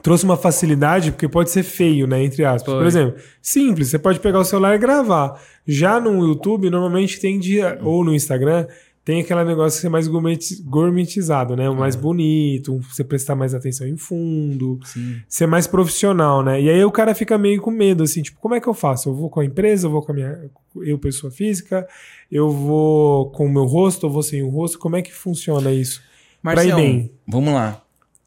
[0.02, 2.22] trouxe uma facilidade, porque pode ser feio, né?
[2.22, 2.72] Entre aspas.
[2.72, 2.80] Foi.
[2.80, 5.40] Por exemplo, simples, você pode pegar o celular e gravar.
[5.66, 8.66] Já no YouTube, normalmente tem dia, ou no Instagram,
[9.08, 11.66] tem aquele negócio de ser mais gourmetizado, né?
[11.70, 11.98] O mais é.
[11.98, 15.22] bonito, você prestar mais atenção em fundo, Sim.
[15.26, 16.60] ser mais profissional, né?
[16.60, 19.08] E aí o cara fica meio com medo, assim, tipo, como é que eu faço?
[19.08, 20.50] Eu vou com a empresa, eu vou com a minha.
[20.76, 21.88] Eu, pessoa física,
[22.30, 25.72] eu vou com o meu rosto, eu vou sem o rosto, como é que funciona
[25.72, 26.02] isso?
[26.42, 27.12] Marcião, pra ir bem.
[27.26, 27.82] Vamos lá.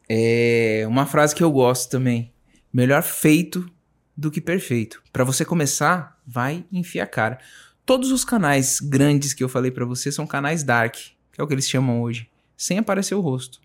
[0.10, 2.32] É uma frase que eu gosto também.
[2.74, 3.70] Melhor feito
[4.18, 5.00] do que perfeito.
[5.14, 7.38] Para você começar, vai enfiar a cara.
[7.92, 11.46] Todos os canais grandes que eu falei para você são canais dark, que é o
[11.46, 13.60] que eles chamam hoje, sem aparecer o rosto.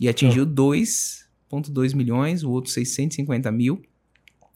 [0.00, 3.80] E atingiu 2,2 milhões, o outro 650 mil.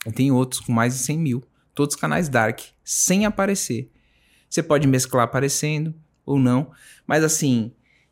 [0.05, 1.45] E tem outros com mais de 100 mil.
[1.77, 3.89] Todos canais dark, sem aparecer.
[4.51, 5.95] Você pode mesclar aparecendo
[6.27, 6.73] ou não.
[7.07, 7.71] Mas assim,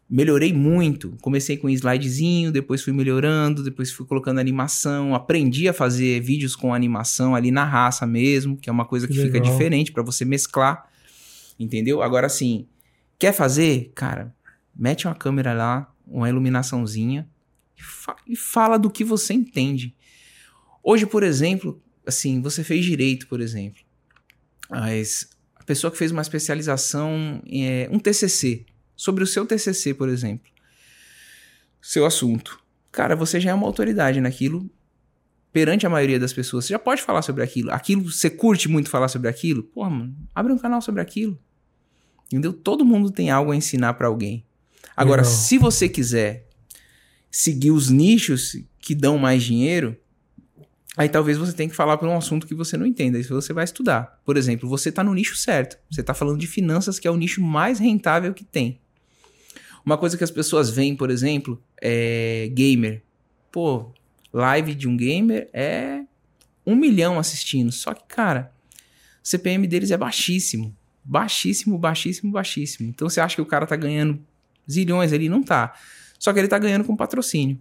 [0.08, 1.18] melhorei muito.
[1.20, 6.54] Comecei com um slidezinho, depois fui melhorando, depois fui colocando animação, aprendi a fazer vídeos
[6.54, 10.04] com animação ali na raça mesmo, que é uma coisa que, que fica diferente para
[10.04, 10.91] você mesclar.
[11.58, 12.02] Entendeu?
[12.02, 12.66] Agora assim,
[13.18, 13.92] quer fazer?
[13.94, 14.34] Cara,
[14.74, 17.28] mete uma câmera lá, uma iluminaçãozinha
[17.76, 19.94] e, fa e fala do que você entende.
[20.82, 23.80] Hoje, por exemplo, assim, você fez direito, por exemplo.
[24.68, 30.08] Mas a pessoa que fez uma especialização, é, um TCC, sobre o seu TCC, por
[30.08, 30.50] exemplo,
[31.80, 32.60] seu assunto.
[32.90, 34.68] Cara, você já é uma autoridade naquilo
[35.52, 36.64] perante a maioria das pessoas.
[36.64, 37.70] Você já pode falar sobre aquilo.
[37.70, 39.62] Aquilo, você curte muito falar sobre aquilo?
[39.62, 41.38] Pô, mano, abre um canal sobre aquilo.
[42.26, 42.52] Entendeu?
[42.52, 44.44] Todo mundo tem algo a ensinar para alguém.
[44.96, 45.36] Agora, Legal.
[45.36, 46.48] se você quiser
[47.30, 49.96] seguir os nichos que dão mais dinheiro,
[50.96, 53.18] aí talvez você tenha que falar por um assunto que você não entenda.
[53.18, 54.20] Isso você vai estudar.
[54.24, 55.78] Por exemplo, você está no nicho certo.
[55.90, 58.80] Você está falando de finanças, que é o nicho mais rentável que tem.
[59.84, 63.02] Uma coisa que as pessoas veem, por exemplo, é gamer.
[63.50, 63.92] Pô,
[64.32, 66.02] live de um gamer é
[66.66, 67.70] um milhão assistindo.
[67.70, 68.52] Só que, cara,
[69.22, 70.74] o CPM deles é baixíssimo.
[71.04, 72.88] Baixíssimo, baixíssimo, baixíssimo.
[72.88, 74.18] Então você acha que o cara tá ganhando
[74.70, 75.28] zilhões ali?
[75.28, 75.74] Não tá.
[76.18, 77.58] Só que ele tá ganhando com patrocínio.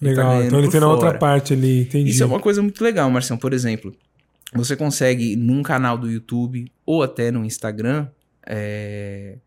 [0.00, 2.10] Ele legal, tá então ele tem na outra parte ali, entendi.
[2.10, 3.36] Isso é uma coisa muito legal, Marcião.
[3.36, 3.94] Por exemplo,
[4.54, 8.08] você consegue num canal do YouTube ou até no Instagram,
[8.46, 9.38] é...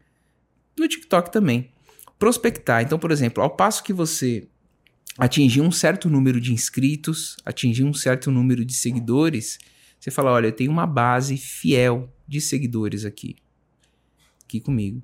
[0.77, 1.69] no TikTok também,
[2.17, 2.81] prospectar.
[2.81, 4.47] Então, por exemplo, ao passo que você
[5.17, 9.57] atingir um certo número de inscritos, atingir um certo número de seguidores,
[9.99, 13.35] você fala: olha, eu tenho uma base fiel de seguidores aqui,
[14.43, 15.01] aqui comigo.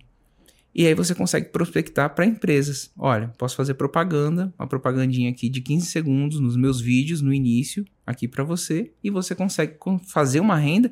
[0.74, 2.92] E aí você consegue prospectar para empresas.
[2.98, 7.86] Olha, posso fazer propaganda, uma propagandinha aqui de 15 segundos nos meus vídeos no início,
[8.06, 10.92] aqui para você, e você consegue fazer uma renda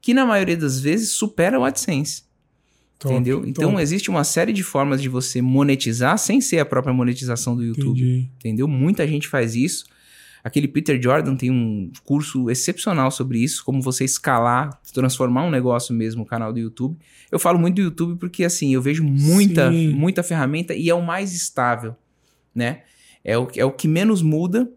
[0.00, 2.25] que na maioria das vezes supera o AdSense.
[2.98, 3.38] Top, entendeu?
[3.38, 3.50] top.
[3.50, 7.62] Então existe uma série de formas de você monetizar sem ser a própria monetização do
[7.62, 8.00] YouTube.
[8.00, 8.30] Entendi.
[8.38, 8.68] Entendeu?
[8.68, 9.84] Muita gente faz isso.
[10.42, 15.92] Aquele Peter Jordan tem um curso excepcional sobre isso, como você escalar, transformar um negócio
[15.92, 16.96] mesmo, o canal do YouTube.
[17.32, 19.88] Eu falo muito do YouTube porque assim, eu vejo muita, Sim.
[19.88, 21.96] muita ferramenta e é o mais estável,
[22.54, 22.82] né?
[23.24, 24.70] É o, é o que menos muda.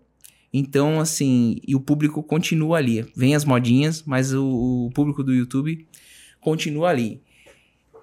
[0.52, 3.06] Então, assim, e o público continua ali.
[3.16, 5.86] Vem as modinhas, mas o, o público do YouTube
[6.42, 7.22] continua ali.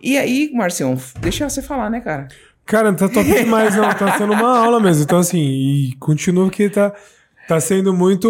[0.02, 2.28] E aí, Marcião, deixa você falar, né, cara?
[2.64, 3.88] Cara, tá top demais, não.
[3.94, 5.04] Tá sendo uma aula mesmo.
[5.04, 6.92] Então, assim, e continua que tá,
[7.46, 8.28] tá sendo muito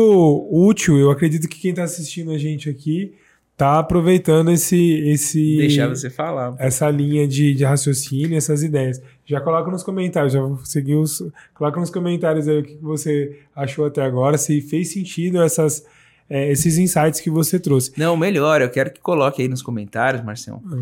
[0.50, 0.98] útil.
[0.98, 3.14] Eu acredito que quem tá assistindo a gente aqui
[3.56, 4.78] tá aproveitando esse.
[5.08, 6.54] esse Deixar você falar.
[6.58, 9.00] essa linha de, de raciocínio, essas ideias.
[9.24, 11.22] Já coloca nos comentários, já vou seguir os.
[11.54, 15.84] Coloca nos comentários aí o que você achou até agora, se fez sentido essas,
[16.28, 17.92] é, esses insights que você trouxe.
[17.96, 20.24] Não, melhor, eu quero que coloque aí nos comentários,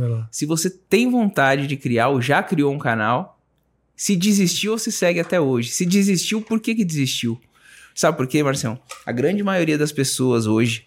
[0.08, 0.28] lá.
[0.30, 3.38] Se você tem vontade de criar ou já criou um canal,
[3.96, 5.70] se desistiu ou se segue até hoje.
[5.70, 7.40] Se desistiu, por que, que desistiu?
[7.94, 8.78] Sabe por quê, Marcião?
[9.06, 10.82] A grande maioria das pessoas hoje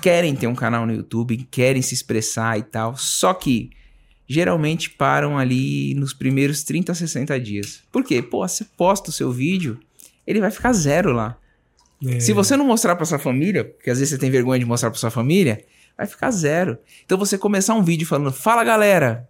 [0.00, 3.70] querem ter um canal no YouTube, querem se expressar e tal, só que
[4.26, 7.82] geralmente param ali nos primeiros 30 a 60 dias.
[7.92, 8.22] Por quê?
[8.22, 9.78] Pô, você posta o seu vídeo,
[10.26, 11.36] ele vai ficar zero lá.
[12.06, 14.64] É, Se você não mostrar pra sua família, porque às vezes você tem vergonha de
[14.64, 15.64] mostrar pra sua família,
[15.96, 16.78] vai ficar zero.
[17.04, 19.28] Então você começar um vídeo falando, fala galera,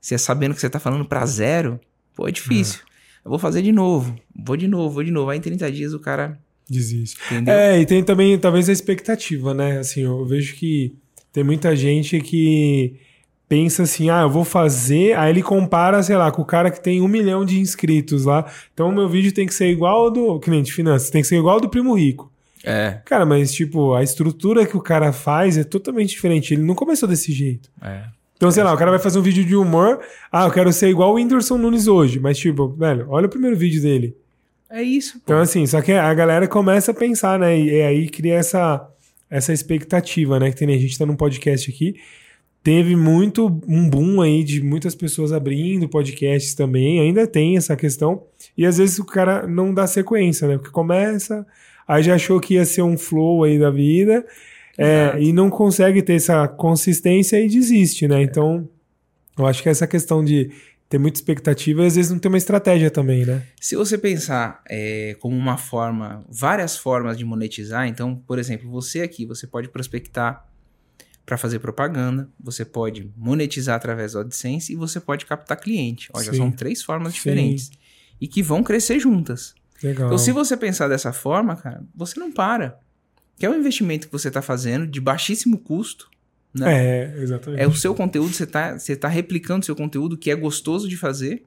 [0.00, 1.80] você sabendo que você tá falando pra zero,
[2.14, 2.80] pô, é difícil.
[3.24, 5.30] Eu vou fazer de novo, vou de novo, vou de novo.
[5.30, 7.18] Aí em 30 dias o cara, Desiste.
[7.26, 7.54] entendeu?
[7.54, 9.78] É, e tem também, talvez, a expectativa, né?
[9.78, 10.94] Assim, eu vejo que
[11.32, 13.00] tem muita gente que
[13.48, 16.82] pensa assim, ah, eu vou fazer, aí ele compara, sei lá, com o cara que
[16.82, 18.44] tem um milhão de inscritos lá.
[18.74, 21.28] Então o meu vídeo tem que ser igual ao do cliente de finanças, tem que
[21.28, 22.30] ser igual ao do primo rico.
[22.64, 26.52] É, Cara, mas tipo, a estrutura que o cara faz é totalmente diferente.
[26.52, 27.70] Ele não começou desse jeito.
[27.82, 28.04] é.
[28.36, 29.98] Então, sei lá, o cara vai fazer um vídeo de humor.
[30.30, 32.20] Ah, eu quero ser igual o Whindersson Nunes hoje.
[32.20, 34.14] Mas, tipo, velho, olha o primeiro vídeo dele.
[34.68, 35.20] É isso, pô.
[35.24, 37.58] Então, assim, só que a galera começa a pensar, né?
[37.58, 38.86] E, e aí cria essa,
[39.30, 40.50] essa expectativa, né?
[40.50, 41.94] Que tem, a gente tá num podcast aqui.
[42.66, 46.98] Teve muito um boom aí de muitas pessoas abrindo podcasts também.
[46.98, 48.24] Ainda tem essa questão.
[48.58, 50.56] E às vezes o cara não dá sequência, né?
[50.56, 51.46] Porque começa,
[51.86, 54.26] aí já achou que ia ser um flow aí da vida.
[54.76, 58.20] é, e não consegue ter essa consistência e desiste, né?
[58.20, 58.68] Então,
[59.38, 60.50] eu acho que essa questão de
[60.88, 63.44] ter muita expectativa e às vezes não tem uma estratégia também, né?
[63.60, 69.02] Se você pensar é, como uma forma, várias formas de monetizar, então, por exemplo, você
[69.02, 70.44] aqui, você pode prospectar
[71.26, 76.08] para fazer propaganda, você pode monetizar através do AdSense e você pode captar cliente.
[76.14, 77.16] Ó, já são três formas Sim.
[77.16, 77.70] diferentes
[78.20, 79.52] e que vão crescer juntas.
[79.82, 80.06] Legal.
[80.06, 82.78] Então, se você pensar dessa forma, cara, você não para.
[83.36, 86.08] Que é um investimento que você está fazendo de baixíssimo custo.
[86.54, 87.12] Né?
[87.12, 87.60] É, exatamente.
[87.60, 90.88] É o seu conteúdo, você tá, você tá replicando o seu conteúdo, que é gostoso
[90.88, 91.44] de fazer.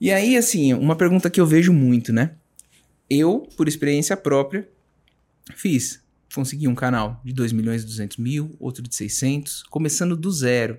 [0.00, 2.32] E aí, assim, uma pergunta que eu vejo muito, né?
[3.08, 4.66] Eu, por experiência própria,
[5.54, 6.01] fiz.
[6.34, 10.78] Consegui um canal de 2 milhões e 200 mil, outro de 600, começando do zero.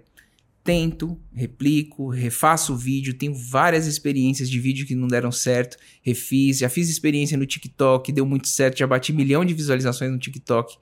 [0.63, 6.59] Tento, replico, refaço o vídeo, tenho várias experiências de vídeo que não deram certo, refiz,
[6.59, 10.77] já fiz experiência no TikTok, deu muito certo, já bati milhão de visualizações no TikTok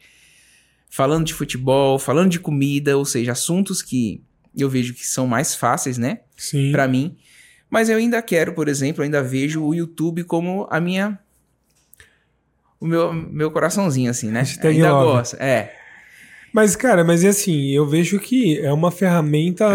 [0.91, 4.21] falando de futebol, falando de comida, ou seja, assuntos que
[4.55, 6.71] eu vejo que são mais fáceis, né, Sim.
[6.71, 7.15] Pra mim.
[7.69, 11.17] Mas eu ainda quero, por exemplo, ainda vejo o YouTube como a minha
[12.81, 14.39] o meu, meu coraçãozinho assim, né?
[14.43, 15.11] Hashtag ainda love.
[15.13, 15.35] gosto.
[15.39, 15.73] É.
[16.53, 19.65] Mas, cara, mas é assim, eu vejo que é uma ferramenta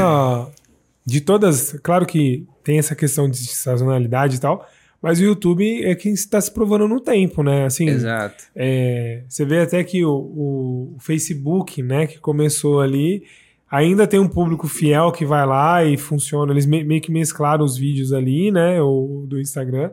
[1.07, 1.73] de todas.
[1.83, 4.69] Claro que tem essa questão de sazonalidade e tal,
[5.01, 7.64] mas o YouTube é quem está se provando no tempo, né?
[7.64, 8.45] Assim, Exato.
[8.55, 13.23] é, você vê até que o, o Facebook, né, que começou ali,
[13.71, 16.53] ainda tem um público fiel que vai lá e funciona.
[16.53, 19.90] Eles me- meio que mesclaram os vídeos ali, né, o, do Instagram.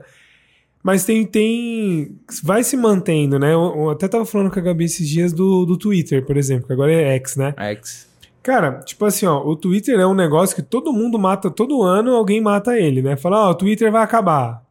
[0.83, 2.19] Mas tem, tem.
[2.43, 3.53] Vai se mantendo, né?
[3.53, 6.67] Eu, eu até tava falando com a Gabi esses dias do, do Twitter, por exemplo,
[6.67, 7.55] que agora é X, né?
[7.57, 8.11] X.
[8.43, 12.11] Cara, tipo assim, ó, o Twitter é um negócio que todo mundo mata, todo ano
[12.11, 13.15] alguém mata ele, né?
[13.15, 14.61] Fala, ó, o Twitter vai acabar.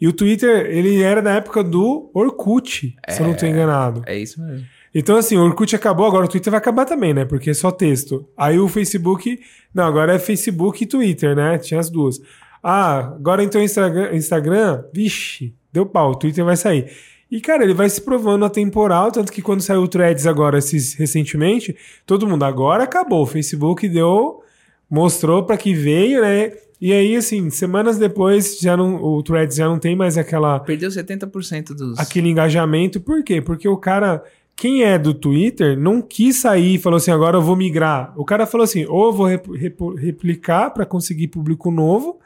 [0.00, 4.02] E o Twitter, ele era da época do Orkut, se eu não tô enganado.
[4.06, 4.64] É isso mesmo.
[4.94, 7.24] Então, assim, o Orkut acabou, agora o Twitter vai acabar também, né?
[7.24, 8.28] Porque é só texto.
[8.36, 9.38] Aí o Facebook.
[9.72, 11.58] Não, agora é Facebook e Twitter, né?
[11.58, 12.20] Tinha as duas.
[12.62, 16.90] Ah, agora então Instagram, Instagram, vixe, deu pau, o Twitter vai sair.
[17.30, 20.94] E, cara, ele vai se provando atemporal, tanto que quando saiu o Threads agora, esses,
[20.94, 23.22] recentemente, todo mundo agora acabou.
[23.22, 24.42] O Facebook deu,
[24.90, 26.52] mostrou pra que veio, né?
[26.80, 30.88] E aí, assim, semanas depois, já não, o Threads já não tem mais aquela Perdeu
[30.88, 31.98] 70% dos.
[32.00, 33.00] aquele engajamento.
[33.00, 33.40] Por quê?
[33.40, 34.24] Porque o cara
[34.56, 38.12] quem é do Twitter não quis sair e falou assim, agora eu vou migrar.
[38.14, 42.18] O cara falou assim, ou eu vou rep rep replicar para conseguir público novo,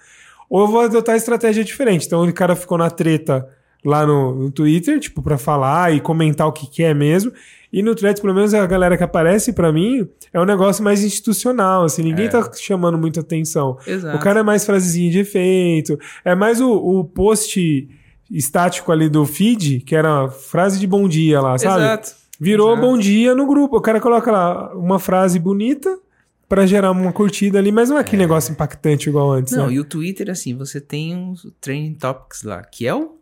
[0.54, 2.06] ou eu vou adotar estratégia diferente.
[2.06, 3.44] Então o cara ficou na treta
[3.84, 7.32] lá no, no Twitter, tipo, para falar e comentar o que quer é mesmo.
[7.72, 11.02] E no Threads, pelo menos a galera que aparece para mim, é um negócio mais
[11.02, 12.28] institucional, assim, ninguém é.
[12.28, 13.76] tá chamando muita atenção.
[13.84, 14.16] Exato.
[14.16, 17.88] O cara é mais frasezinha de efeito, é mais o, o post
[18.30, 21.82] estático ali do feed, que era frase de bom dia lá, sabe?
[21.82, 22.12] Exato.
[22.38, 22.86] Virou Exato.
[22.86, 23.76] bom dia no grupo.
[23.76, 25.98] O cara coloca lá uma frase bonita
[26.48, 28.26] para gerar uma curtida ali, mas não é aquele é.
[28.26, 29.52] negócio impactante igual antes.
[29.54, 29.74] Não, né?
[29.74, 33.18] e o Twitter, assim, você tem uns trending topics lá, que é o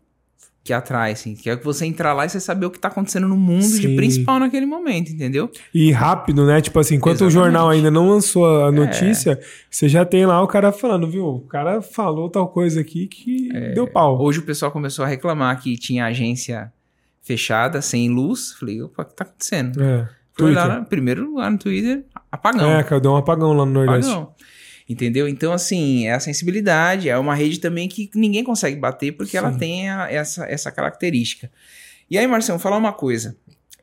[0.63, 2.87] que atrai, assim, que é que você entrar lá e você saber o que tá
[2.87, 3.81] acontecendo no mundo Sim.
[3.81, 5.51] de principal naquele momento, entendeu?
[5.73, 6.61] E rápido, né?
[6.61, 7.37] Tipo assim, enquanto Exatamente.
[7.37, 9.39] o jornal ainda não lançou a notícia, é.
[9.69, 11.25] você já tem lá o cara falando, viu?
[11.25, 13.73] O cara falou tal coisa aqui que é.
[13.73, 14.21] deu pau.
[14.21, 16.71] Hoje o pessoal começou a reclamar que tinha agência
[17.21, 18.53] fechada, sem luz.
[18.53, 19.83] Falei, opa, o que tá acontecendo?
[19.83, 20.07] É.
[20.37, 22.71] Fui lá, primeiro lá no Twitter, apagão.
[22.71, 24.11] É, cara, deu um apagão lá no Nordeste.
[24.11, 24.33] Apagão.
[24.89, 25.27] Entendeu?
[25.27, 29.37] Então, assim, é a sensibilidade, é uma rede também que ninguém consegue bater porque Sim.
[29.37, 31.51] ela tem a, essa, essa característica.
[32.09, 33.37] E aí, Marcelo, falar uma coisa.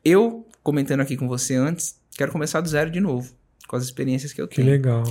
[0.05, 3.33] Eu, comentando aqui com você antes, quero começar do zero de novo,
[3.67, 4.67] com as experiências que eu tenho.
[4.67, 5.03] Que legal.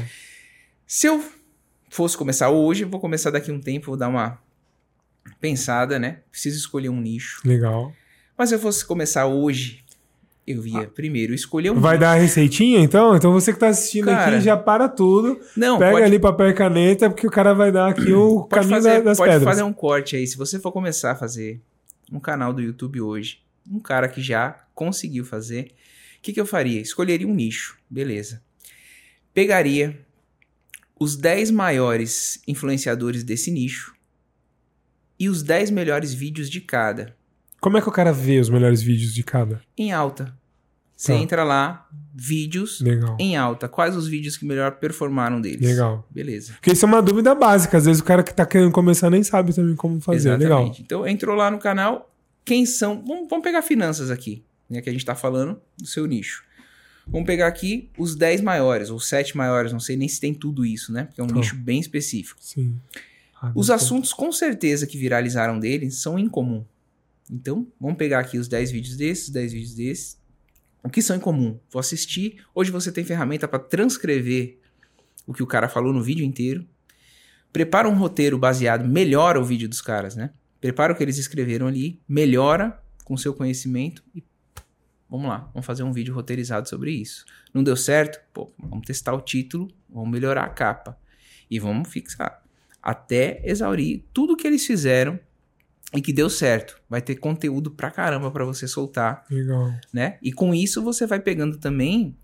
[0.87, 1.25] Se eu
[1.89, 4.39] fosse começar hoje, vou começar daqui um tempo, vou dar uma
[5.41, 6.21] pensada, né?
[6.31, 7.43] Preciso escolher um nicho.
[7.45, 7.93] Legal.
[8.39, 9.85] Mas se eu fosse começar hoje,
[10.51, 11.81] eu ia primeiro escolher um.
[11.81, 13.17] Vai dar a receitinha então?
[13.17, 15.41] Então você que tá assistindo cara, aqui já para tudo.
[15.57, 16.05] Não, pega pode...
[16.05, 19.31] ali papel e caneta, porque o cara vai dar aqui o caminho fazer, das pode
[19.31, 19.45] pedras.
[19.45, 20.27] Pode fazer um corte aí.
[20.27, 21.61] Se você for começar a fazer
[22.13, 23.39] um canal do YouTube hoje,
[23.71, 25.73] um cara que já conseguiu fazer,
[26.19, 26.81] o que, que eu faria?
[26.81, 28.43] Escolheria um nicho, beleza.
[29.33, 29.99] Pegaria
[30.99, 33.95] os 10 maiores influenciadores desse nicho
[35.19, 37.17] e os 10 melhores vídeos de cada.
[37.61, 39.61] Como é que o cara vê os melhores vídeos de cada?
[39.77, 40.35] Em alta.
[41.01, 41.19] Você tá.
[41.19, 43.17] entra lá, vídeos Legal.
[43.19, 43.67] em alta.
[43.67, 45.67] Quais os vídeos que melhor performaram deles?
[45.67, 46.07] Legal.
[46.11, 46.53] Beleza.
[46.53, 47.79] Porque isso é uma dúvida básica.
[47.79, 50.29] Às vezes o cara que tá querendo começar nem sabe também como fazer.
[50.29, 50.43] Exatamente.
[50.43, 50.77] Legal.
[50.79, 52.15] Então entrou lá no canal.
[52.45, 53.03] Quem são.
[53.03, 54.83] Vamos, vamos pegar finanças aqui, né?
[54.83, 56.45] Que a gente tá falando do seu nicho.
[57.07, 60.67] Vamos pegar aqui os 10 maiores, ou 7 maiores, não sei nem se tem tudo
[60.67, 61.05] isso, né?
[61.05, 61.35] Porque é um tá.
[61.35, 62.39] nicho bem específico.
[62.43, 62.77] Sim.
[63.41, 66.63] Ah, os assuntos com certeza que viralizaram deles são incomum.
[67.31, 70.20] Então, vamos pegar aqui os 10 vídeos desses, 10 vídeos desses,
[70.83, 71.59] o que são em comum?
[71.71, 72.45] Vou assistir.
[72.55, 74.59] Hoje você tem ferramenta para transcrever
[75.27, 76.67] o que o cara falou no vídeo inteiro.
[77.53, 80.31] Prepara um roteiro baseado, melhora o vídeo dos caras, né?
[80.61, 84.23] Prepara o que eles escreveram ali, melhora com seu conhecimento e
[85.09, 87.25] vamos lá, vamos fazer um vídeo roteirizado sobre isso.
[87.53, 88.21] Não deu certo?
[88.33, 90.97] Pô, vamos testar o título, vamos melhorar a capa
[91.51, 92.43] e vamos fixar
[92.83, 95.19] até exaurir tudo que eles fizeram
[95.93, 96.81] e que deu certo.
[96.89, 99.25] Vai ter conteúdo pra caramba para você soltar.
[99.31, 99.73] Legal.
[99.93, 100.19] Né?
[100.23, 102.17] E com isso você vai pegando também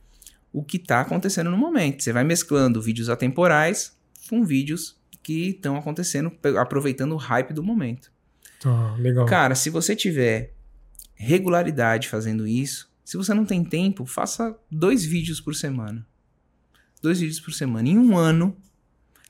[0.53, 2.03] o que tá acontecendo no momento.
[2.03, 3.97] Você vai mesclando vídeos atemporais
[4.29, 8.13] com vídeos que estão acontecendo, aproveitando o hype do momento.
[8.61, 9.27] Tá, legal.
[9.27, 10.55] Cara, se você tiver
[11.15, 16.07] regularidade fazendo isso, se você não tem tempo, faça dois vídeos por semana.
[17.03, 17.89] Dois vídeos por semana.
[17.89, 18.57] Em um ano,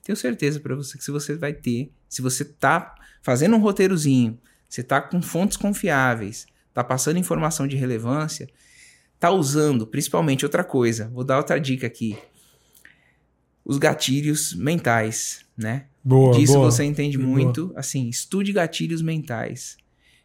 [0.02, 2.94] tenho certeza para você que se você vai ter, se você tá
[3.26, 8.48] fazendo um roteirozinho, você tá com fontes confiáveis, tá passando informação de relevância,
[9.18, 12.16] tá usando, principalmente outra coisa, vou dar outra dica aqui.
[13.64, 15.86] Os gatilhos mentais, né?
[16.04, 17.80] Boa, Disso boa, você entende muito, boa.
[17.80, 19.76] assim, estude gatilhos mentais.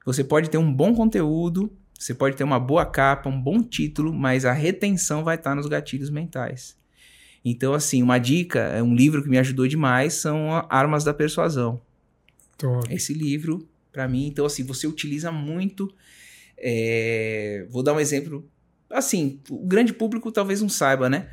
[0.06, 4.14] Você pode ter um bom conteúdo, você pode ter uma boa capa, um bom título,
[4.14, 6.78] mas a retenção vai estar nos gatilhos mentais.
[7.44, 11.82] Então, assim, uma dica, é um livro que me ajudou demais, são Armas da Persuasão.
[12.62, 12.94] Top.
[12.94, 15.92] Esse livro, para mim, então, assim, você utiliza muito.
[16.58, 17.66] É...
[17.70, 18.48] Vou dar um exemplo.
[18.90, 21.30] Assim, o grande público talvez não saiba, né?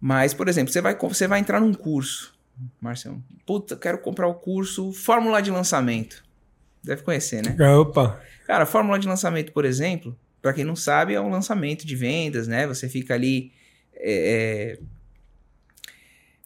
[0.00, 2.34] Mas, por exemplo, você vai, você vai entrar num curso,
[2.80, 3.22] Marcelo.
[3.46, 6.24] Puta, quero comprar o curso Fórmula de Lançamento.
[6.82, 7.56] Deve conhecer, né?
[7.76, 8.20] Opa!
[8.46, 12.46] Cara, Fórmula de Lançamento, por exemplo, para quem não sabe, é um lançamento de vendas,
[12.46, 12.66] né?
[12.66, 13.52] Você fica ali.
[13.94, 14.78] É,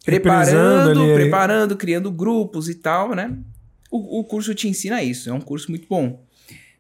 [0.04, 3.36] preparando, ali, preparando, criando grupos e tal, né?
[3.90, 6.24] O, o curso te ensina isso, é um curso muito bom.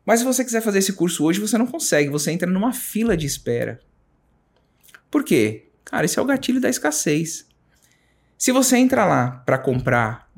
[0.04, 3.16] Mas se você quiser fazer esse curso hoje, você não consegue, você entra numa fila
[3.16, 3.80] de espera.
[5.10, 5.66] Por quê?
[5.84, 7.46] Cara, esse é o gatilho da escassez.
[8.36, 10.30] Se você entra lá para comprar,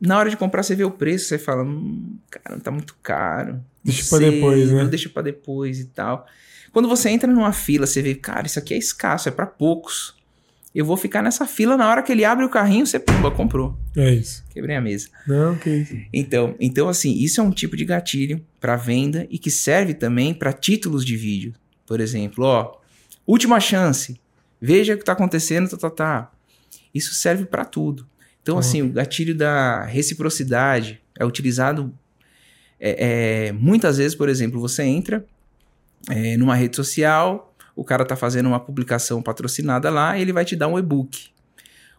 [0.00, 3.62] na hora de comprar você vê o preço, você fala, hum, cara, tá muito caro.
[3.82, 4.84] Deixa para depois, né?
[4.84, 6.26] Deixa para depois e tal.
[6.72, 10.17] Quando você entra numa fila, você vê, cara, isso aqui é escasso, é para poucos
[10.78, 13.76] eu vou ficar nessa fila na hora que ele abre o carrinho, você pumba, comprou.
[13.96, 14.44] É isso.
[14.50, 15.08] Quebrei a mesa.
[15.26, 15.96] Não, que isso.
[16.12, 20.32] Então, então assim, isso é um tipo de gatilho para venda e que serve também
[20.32, 21.52] para títulos de vídeo.
[21.84, 22.76] por exemplo, ó,
[23.26, 24.20] última chance,
[24.60, 26.32] veja o que está acontecendo, tá, tá, tá.
[26.94, 28.06] Isso serve para tudo.
[28.40, 28.64] Então, Top.
[28.64, 31.92] assim, o gatilho da reciprocidade é utilizado
[32.78, 35.24] é, é, muitas vezes, por exemplo, você entra
[36.08, 37.47] é, numa rede social,
[37.80, 41.28] o cara tá fazendo uma publicação patrocinada lá, e ele vai te dar um e-book.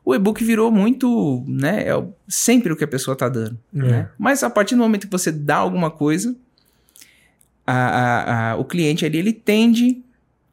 [0.04, 1.84] O e-book virou muito, né?
[1.88, 3.58] É sempre o que a pessoa tá dando.
[3.76, 3.78] É.
[3.80, 4.10] né?
[4.18, 6.36] Mas a partir do momento que você dá alguma coisa,
[7.66, 10.02] a- a- a- o cliente ali ele tende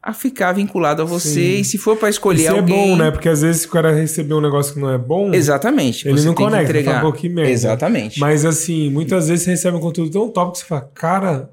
[0.03, 1.61] a ficar vinculado a você Sim.
[1.61, 3.11] e se for para escolher Isso alguém, é bom, né?
[3.11, 6.07] Porque às vezes se o cara recebeu um negócio que não é bom, Exatamente.
[6.07, 6.64] ele não tem que conecta.
[6.70, 7.01] entregar.
[7.01, 7.51] Fala, pô, que merda.
[7.51, 8.20] Exatamente.
[8.20, 11.51] Mas assim, muitas vezes você recebe um conteúdo tão top que você fala, cara,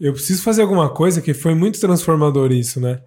[0.00, 3.00] eu preciso fazer alguma coisa que foi muito transformador isso, né?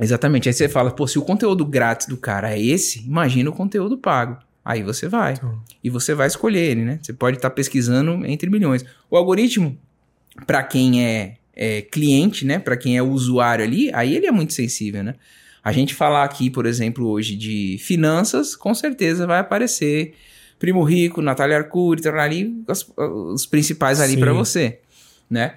[0.00, 0.48] Exatamente.
[0.48, 3.96] Aí você fala, pô, se o conteúdo grátis do cara é esse, imagina o conteúdo
[3.96, 4.38] pago.
[4.64, 5.34] Aí você vai.
[5.34, 5.62] Então.
[5.82, 6.98] E você vai escolher ele, né?
[7.00, 8.84] Você pode estar pesquisando entre milhões.
[9.10, 9.78] O algoritmo,
[10.46, 12.58] para quem é, é cliente, né?
[12.58, 15.14] Para quem é usuário ali, aí ele é muito sensível, né?
[15.62, 20.14] A gente falar aqui, por exemplo, hoje de finanças, com certeza vai aparecer
[20.58, 24.80] Primo Rico, Natália Arcuri, tá ali os, os principais ali para você,
[25.30, 25.54] né?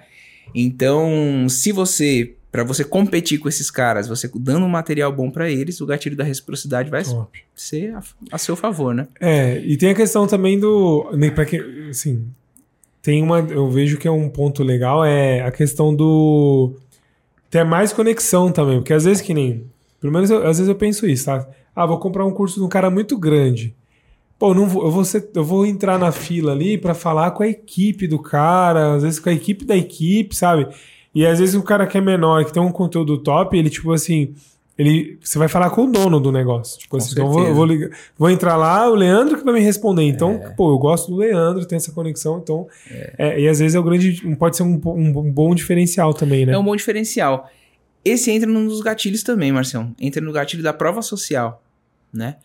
[0.54, 5.50] Então, se você para você competir com esses caras, você dando um material bom para
[5.50, 7.38] eles, o gatilho da reciprocidade vai Top.
[7.54, 9.06] ser a, a seu favor, né?
[9.20, 11.10] É, e tem a questão também do.
[11.14, 11.58] nem Pra que,
[11.90, 12.24] assim,
[13.02, 13.40] tem uma.
[13.40, 16.72] Eu vejo que é um ponto legal, é a questão do.
[17.50, 18.78] ter mais conexão também.
[18.78, 19.64] Porque às vezes que nem.
[20.00, 21.46] Pelo menos eu- às vezes eu penso isso, tá?
[21.74, 23.74] Ah, vou comprar um curso de um cara muito grande.
[24.38, 27.42] Pô, não vou, eu, vou ser- eu vou entrar na fila ali pra falar com
[27.42, 30.66] a equipe do cara, às vezes com a equipe da equipe, sabe?
[31.14, 33.90] E às vezes o cara que é menor, que tem um conteúdo top, ele, tipo
[33.92, 34.34] assim,
[34.76, 36.78] ele, você vai falar com o dono do negócio.
[36.78, 39.60] Tipo assim, então eu vou, vou ligar- vou entrar lá, o Leandro que vai me
[39.60, 40.02] responder.
[40.02, 42.66] Então, pô, eu gosto do Leandro, tem essa conexão, então.
[43.16, 44.20] é, e às vezes é o grande.
[44.36, 46.52] Pode ser um, um- um bom diferencial também, né?
[46.52, 47.48] É um bom diferencial.
[48.04, 49.94] Esse entra num dos gatilhos também, Marcião.
[49.98, 51.62] Entra no gatilho da prova social,
[52.12, 52.36] né?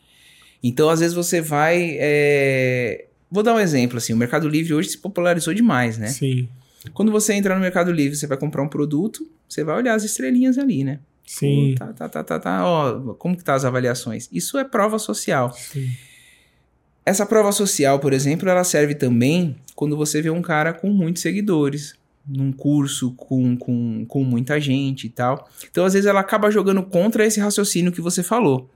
[0.64, 1.98] Então, às vezes você vai...
[2.00, 4.12] é, Vou dar um exemplo, assim.
[4.14, 6.08] O Mercado Livre hoje se popularizou demais, né?
[6.08, 6.50] Sim,
[6.94, 10.04] Quando você entra no Mercado Livre, você vai comprar um produto, você vai olhar as
[10.04, 11.00] estrelinhas ali, né?
[11.26, 11.76] sim.
[11.78, 12.66] Pô, Tá, tá, tá, tá, tá.
[12.66, 14.28] Ó, como que tá as avaliações?
[14.32, 15.54] Isso é prova social.
[15.54, 15.90] sim.
[17.04, 21.24] Essa prova social, por exemplo, ela serve também quando você vê um cara com muitos
[21.24, 21.96] seguidores,
[22.28, 25.50] num curso com, com, com muita gente e tal.
[25.70, 28.70] Então, às vezes, ela acaba jogando contra esse raciocínio que você falou,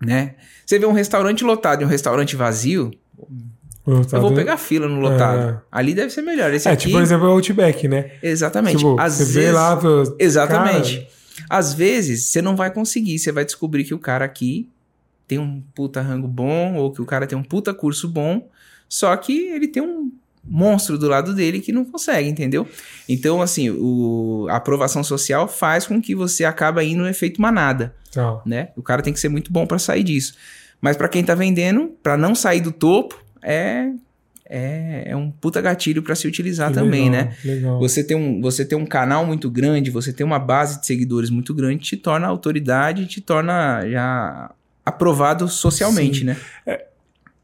[0.00, 0.34] né?
[0.64, 2.90] Você vê um restaurante lotado e um restaurante vazio,
[3.86, 5.50] Eu, eu vou pegar fila no lotado.
[5.50, 5.58] É.
[5.70, 6.52] Ali deve ser melhor.
[6.52, 8.10] Esse É, aqui, tipo, por exemplo, o Outback, né?
[8.22, 8.78] exatamente.
[8.78, 9.76] Tipo, às você vezes, vê lá.
[9.76, 10.96] pô, Exatamente.
[10.98, 11.08] cara,
[11.48, 14.68] Às vezes, você não vai conseguir, você vai descobrir que o cara aqui
[15.28, 18.48] tem um puta rango bom, ou que o cara tem um puta curso bom,
[18.88, 20.12] só que ele tem um
[20.48, 22.66] monstro do lado dele que não consegue, entendeu?
[23.08, 27.94] Então, assim, o, a aprovação social faz com que você acabe indo no efeito manada,
[28.12, 28.40] tá.
[28.46, 28.68] né?
[28.76, 30.34] O cara tem que ser muito bom pra sair disso.
[30.80, 33.90] Mas pra quem tá vendendo, pra não sair do topo, é,
[34.48, 37.36] é, é um puta gatilho pra se utilizar Que também, legal, né?
[37.44, 37.78] Legal.
[37.78, 41.30] Você ter, um, você ter um canal muito grande, você ter uma base de seguidores
[41.30, 44.50] muito grande, te torna autoridade, te torna já
[44.84, 46.24] aprovado socialmente, Sim.
[46.26, 46.36] né?
[46.64, 46.86] É,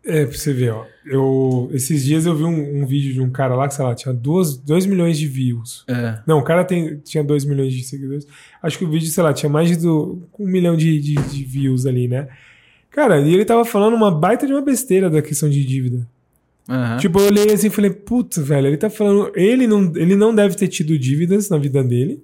[0.03, 0.85] pra você ver, ó.
[1.05, 3.95] Eu, esses dias eu vi um, um vídeo de um cara lá que, sei lá,
[3.95, 5.85] tinha 2 milhões de views.
[5.89, 6.19] É.
[6.27, 8.27] Não, o cara tem, tinha 2 milhões de seguidores.
[8.63, 11.87] Acho que o vídeo, sei lá, tinha mais de um milhão de, de, de views
[11.87, 12.29] ali, né?
[12.91, 16.07] Cara, e ele tava falando uma baita de uma besteira da questão de dívida.
[16.69, 16.99] Aham.
[16.99, 19.33] Tipo, eu olhei assim e falei, putz, velho, ele tá falando.
[19.35, 22.23] Ele não, ele não deve ter tido dívidas na vida dele.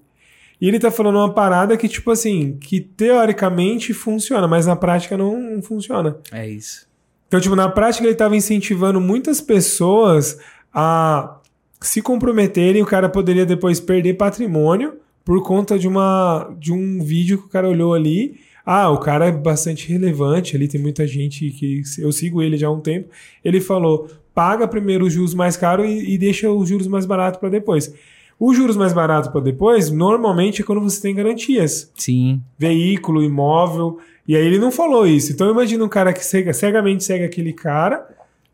[0.60, 5.16] E ele tá falando uma parada que, tipo assim, que teoricamente funciona, mas na prática
[5.16, 6.16] não funciona.
[6.32, 6.87] É isso.
[7.28, 10.38] Então, tipo, na prática ele tava incentivando muitas pessoas
[10.72, 11.38] a
[11.80, 17.38] se comprometerem, o cara poderia depois perder patrimônio por conta de uma de um vídeo
[17.38, 18.40] que o cara olhou ali.
[18.64, 22.68] Ah, o cara é bastante relevante, ali tem muita gente que eu sigo ele já
[22.68, 23.08] há um tempo.
[23.44, 27.38] Ele falou: paga primeiro os juros mais caros e, e deixa os juros mais baratos
[27.40, 27.92] para depois.
[28.40, 32.40] Os juros mais baratos para depois, normalmente é quando você tem garantias Sim.
[32.58, 33.98] veículo, imóvel.
[34.26, 35.32] E aí ele não falou isso.
[35.32, 38.06] Então imagina um cara que cega, cegamente segue aquele cara,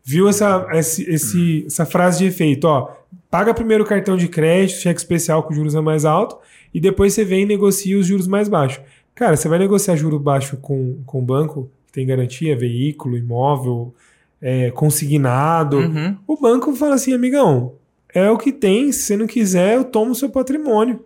[0.03, 2.89] viu essa, esse, esse- essa frase de efeito, ó.
[3.29, 6.37] Paga primeiro o cartão de crédito, cheque especial com juros é mais alto,
[6.73, 8.81] e depois você vem e negocia os juros mais baixos.
[9.13, 13.93] Cara, você vai negociar juro baixo com, com o banco, que tem garantia, veículo, imóvel,
[14.41, 15.77] é, consignado.
[15.77, 16.17] Uhum.
[16.27, 17.73] O banco fala assim, amigão,
[18.15, 21.05] é o que tem, se você não quiser, eu tomo o seu patrimônio.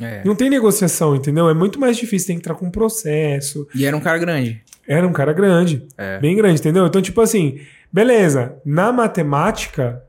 [0.00, 0.22] É.
[0.24, 1.48] Não tem negociação, entendeu?
[1.48, 3.66] É muito mais difícil, tem que entrar com um processo.
[3.74, 4.62] E era um cara grande.
[4.86, 6.18] Era um cara grande, É.
[6.18, 6.86] bem grande, entendeu?
[6.86, 7.60] Então, tipo assim,
[7.92, 10.02] beleza, na matemática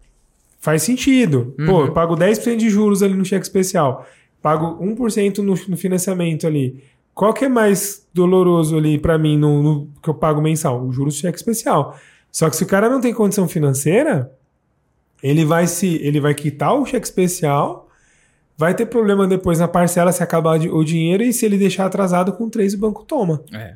[0.60, 1.54] faz sentido.
[1.66, 1.86] Pô, Uhum.
[1.88, 4.06] eu pago 10% de juros ali no cheque especial.
[4.42, 6.82] pago 1% no, no financiamento ali.
[7.14, 10.82] Qual que é mais doloroso ali para mim no, no, que eu pago mensal?
[10.82, 11.98] O juros cheque especial.
[12.32, 14.32] Só que se o cara não tem condição financeira,
[15.22, 17.90] ele vai se ele vai quitar o cheque especial,
[18.58, 22.34] vai ter problema depois na parcela se acabar o dinheiro e se ele deixar atrasado
[22.34, 23.44] com três o banco toma.
[23.54, 23.76] É.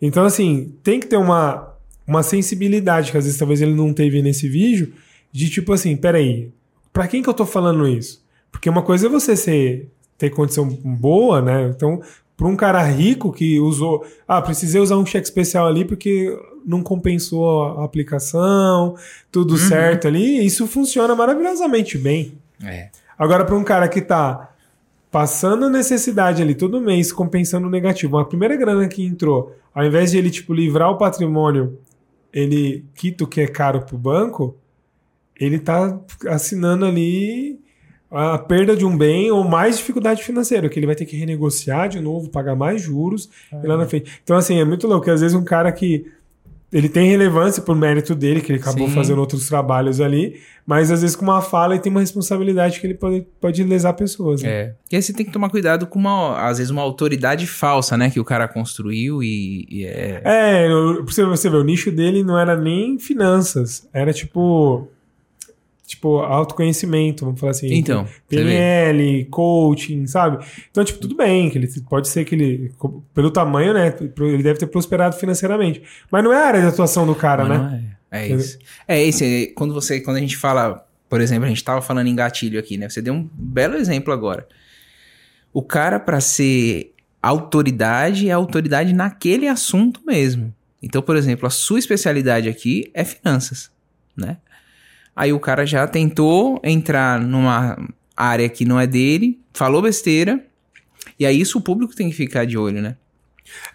[0.00, 1.74] Então assim, tem que ter uma
[2.06, 4.92] uma sensibilidade que às vezes talvez ele não teve nesse vídeo
[5.32, 6.50] de tipo assim, peraí,
[6.92, 8.24] para quem que eu tô falando isso?
[8.50, 11.68] Porque uma coisa é você ser, ter condição boa, né?
[11.68, 12.00] Então,
[12.36, 16.34] para um cara rico que usou, ah, precisei usar um cheque especial ali porque
[16.66, 18.96] não compensou a aplicação,
[19.30, 19.56] tudo uhum.
[19.56, 22.32] certo ali, isso funciona maravilhosamente bem.
[22.62, 22.88] É.
[23.16, 24.50] Agora, para um cara que tá
[25.10, 30.10] passando necessidade ali todo mês, compensando o negativo, a primeira grana que entrou, ao invés
[30.10, 31.78] de ele, tipo, livrar o patrimônio,
[32.32, 34.56] ele quita o que é caro pro banco,
[35.38, 35.98] ele tá
[36.28, 37.58] assinando ali
[38.10, 41.88] a perda de um bem ou mais dificuldade financeira, que ele vai ter que renegociar
[41.88, 44.20] de novo, pagar mais juros e lá na frente.
[44.22, 45.10] Então, assim, é muito louco.
[45.10, 46.06] Às vezes um cara que
[46.72, 48.94] ele tem relevância por mérito dele, que ele acabou Sim.
[48.94, 52.86] fazendo outros trabalhos ali, mas às vezes com uma fala e tem uma responsabilidade que
[52.86, 54.42] ele pode, pode lesar pessoas.
[54.42, 54.48] Né?
[54.50, 54.74] É.
[54.90, 58.10] E aí você tem que tomar cuidado com uma, às vezes, uma autoridade falsa, né,
[58.10, 60.22] que o cara construiu e, e é.
[60.24, 60.68] É,
[61.04, 64.88] você ver, o nicho dele não era nem finanças, era tipo
[65.86, 67.72] tipo, autoconhecimento, vamos falar assim.
[67.72, 68.06] Então.
[68.28, 70.44] PNL, coaching, sabe?
[70.70, 72.72] Então, tipo, tudo bem, que ele pode ser que ele,
[73.14, 75.82] pelo tamanho, né, ele deve ter prosperado financeiramente.
[76.10, 77.84] Mas não é a área de atuação do cara, Mas né?
[78.10, 78.58] É, é isso.
[78.88, 82.16] É esse, quando você, quando a gente fala, por exemplo, a gente tava falando em
[82.16, 82.88] gatilho aqui, né?
[82.88, 84.46] Você deu um belo exemplo agora.
[85.52, 90.54] O cara, para ser autoridade, é autoridade naquele assunto mesmo.
[90.82, 93.70] Então, por exemplo, a sua especialidade aqui é finanças,
[94.16, 94.38] né?
[95.16, 97.78] Aí o cara já tentou entrar numa
[98.14, 100.44] área que não é dele, falou besteira,
[101.18, 102.96] e aí isso o público tem que ficar de olho, né?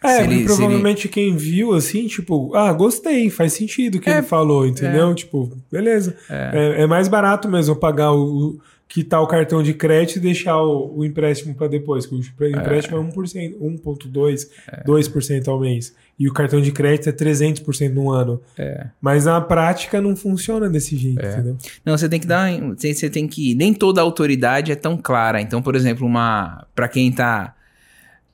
[0.04, 1.14] É, ele, provavelmente ele...
[1.14, 5.12] quem viu assim, tipo, ah, gostei, faz sentido o que é, ele falou, entendeu?
[5.12, 5.16] É.
[5.16, 6.16] Tipo, beleza.
[6.30, 6.76] É.
[6.78, 6.82] é.
[6.84, 8.60] é mais barato mesmo pagar o,
[8.92, 12.98] quitar o cartão de crédito e deixar o, o empréstimo para depois, que o empréstimo
[12.98, 14.84] é, é 1%, 1,2%, é.
[14.84, 15.96] 2% ao mês.
[16.20, 18.42] E o cartão de crédito é 300% no ano.
[18.58, 18.88] É.
[19.00, 21.32] Mas na prática não funciona desse jeito, é.
[21.32, 21.58] entendeu?
[21.86, 22.52] Não, você tem que dar.
[22.78, 23.56] Você tem que.
[23.56, 25.42] Nem toda autoridade é tão clara.
[25.42, 26.68] Então, por exemplo, uma.
[26.76, 27.56] para quem tá.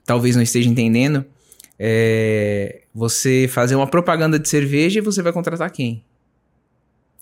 [0.04, 1.24] Talvez não esteja entendendo.
[1.80, 6.04] É, você fazer uma propaganda de cerveja e você vai contratar quem?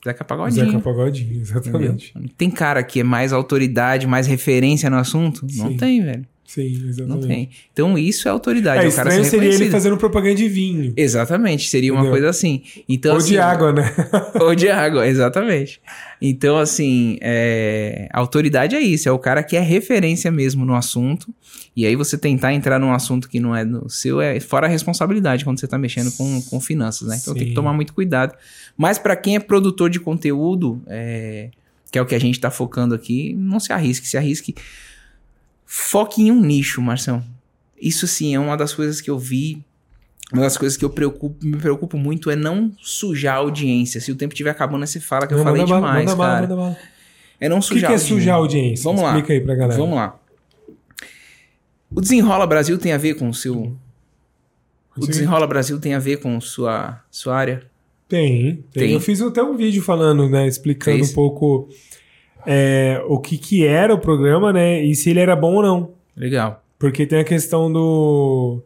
[0.05, 0.67] Zeca Pagodinho.
[0.67, 2.11] Zeca Pagodinho, exatamente.
[2.11, 2.31] Entendeu?
[2.37, 5.49] Tem cara que é mais autoridade, mais referência no assunto?
[5.49, 5.63] Sim.
[5.63, 6.25] Não tem, velho.
[6.45, 7.07] Sim, exatamente.
[7.07, 7.49] Não tem.
[7.73, 8.85] Então isso é autoridade.
[8.85, 10.93] É, o cara estranho seria ele fazendo propaganda de vinho.
[10.95, 12.05] Exatamente, seria Entendeu?
[12.05, 12.61] uma coisa assim.
[12.87, 13.93] Então, ou assim, de água, né?
[14.39, 15.81] ou de água, exatamente.
[16.21, 18.07] Então, assim, é...
[18.13, 21.33] autoridade é isso, é o cara que é referência mesmo no assunto.
[21.75, 24.69] E aí você tentar entrar num assunto que não é no seu é fora a
[24.69, 27.17] responsabilidade quando você está mexendo com, com finanças, né?
[27.19, 27.39] Então Sim.
[27.39, 28.33] tem que tomar muito cuidado.
[28.77, 31.49] Mas para quem é produtor de conteúdo, é...
[31.91, 34.55] que é o que a gente está focando aqui, não se arrisque, se arrisque.
[35.77, 37.21] Foque em um nicho, Marcão.
[37.77, 39.61] Isso sim é uma das coisas que eu vi.
[40.31, 43.99] Uma das coisas que eu preocupo, me preocupo muito é não sujar a audiência.
[43.99, 46.47] Se o tempo estiver acabando, você fala que eu falei demais, bala, cara.
[46.47, 46.77] Bala, bala.
[47.41, 48.83] É não sujar O que, que é sujar a audiência?
[48.85, 49.09] Vamos lá.
[49.09, 49.77] Explica aí pra galera.
[49.77, 50.17] Vamos lá.
[51.93, 53.75] O Desenrola Brasil tem a ver com o seu.
[54.95, 57.69] O Desenrola Brasil tem a ver com sua, sua área?
[58.07, 58.93] Tem, tem, tem.
[58.93, 60.47] Eu fiz até um vídeo falando, né?
[60.47, 61.11] Explicando Fez?
[61.11, 61.67] um pouco
[62.45, 64.83] é, o que, que era o programa, né?
[64.83, 65.91] E se ele era bom ou não.
[66.15, 66.63] Legal.
[66.77, 68.61] Porque tem a questão do.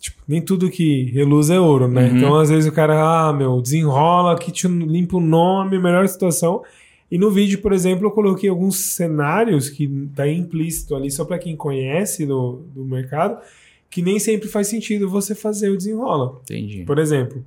[0.00, 2.08] Tipo, nem tudo que reluz é ouro, né?
[2.08, 2.16] Uhum.
[2.16, 6.62] Então, às vezes, o cara, ah, meu, desenrola, que te limpa o nome, melhor situação.
[7.10, 11.38] E no vídeo, por exemplo, eu coloquei alguns cenários que tá implícito ali, só para
[11.38, 13.38] quem conhece do, do mercado,
[13.88, 16.40] que nem sempre faz sentido você fazer o desenrola.
[16.42, 16.84] Entendi.
[16.84, 17.44] Por exemplo,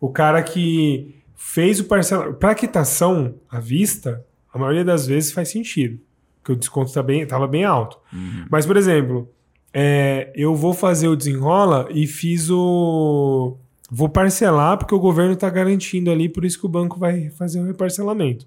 [0.00, 2.38] o cara que fez o parcelamento.
[2.38, 5.98] Para quitação à vista, a maioria das vezes faz sentido.
[6.38, 7.98] Porque o desconto estava tá bem, bem alto.
[8.12, 8.46] Uhum.
[8.50, 9.28] Mas, por exemplo,
[9.72, 13.56] é, eu vou fazer o desenrola e fiz o.
[13.90, 17.60] Vou parcelar porque o governo está garantindo ali, por isso que o banco vai fazer
[17.60, 18.46] o reparcelamento.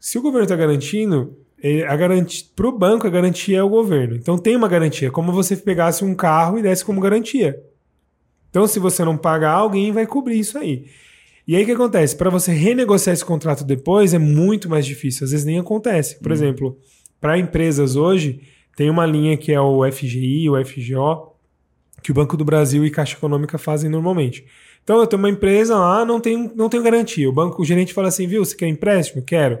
[0.00, 1.36] Se o governo está garantindo,
[1.88, 4.16] a garantia para o banco a garantia é o governo.
[4.16, 7.62] Então tem uma garantia, como você pegasse um carro e desse como garantia.
[8.56, 10.86] Então, se você não pagar, alguém vai cobrir isso aí.
[11.46, 12.16] E aí o que acontece?
[12.16, 16.18] Para você renegociar esse contrato depois é muito mais difícil, às vezes nem acontece.
[16.20, 16.34] Por hum.
[16.34, 16.78] exemplo,
[17.20, 18.40] para empresas hoje,
[18.76, 21.36] tem uma linha que é o FGI, o FGO,
[22.02, 24.44] que o Banco do Brasil e Caixa Econômica fazem normalmente.
[24.82, 27.28] Então eu tenho uma empresa lá, não tenho, não tenho garantia.
[27.28, 29.22] O banco, o gerente fala assim, viu, você quer empréstimo?
[29.22, 29.58] Quero.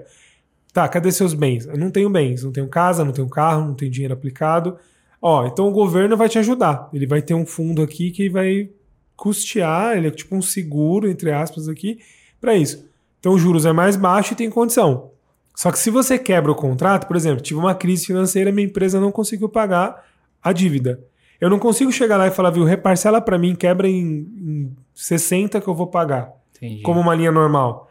[0.72, 1.66] Tá, cadê seus bens?
[1.66, 4.76] Eu não tenho bens, não tenho casa, não tenho carro, não tenho dinheiro aplicado.
[5.20, 6.88] Ó, então o governo vai te ajudar.
[6.92, 8.70] Ele vai ter um fundo aqui que vai
[9.16, 11.98] custear, ele é tipo um seguro, entre aspas, aqui,
[12.40, 12.86] para isso.
[13.18, 15.10] Então os juros é mais baixo e tem condição.
[15.54, 19.00] Só que se você quebra o contrato, por exemplo, tive uma crise financeira, minha empresa
[19.00, 20.06] não conseguiu pagar
[20.42, 21.00] a dívida.
[21.40, 25.60] Eu não consigo chegar lá e falar, viu, reparcela para mim, quebra em, em 60
[25.60, 26.30] que eu vou pagar.
[26.56, 26.82] Entendi.
[26.82, 27.90] Como uma linha normal.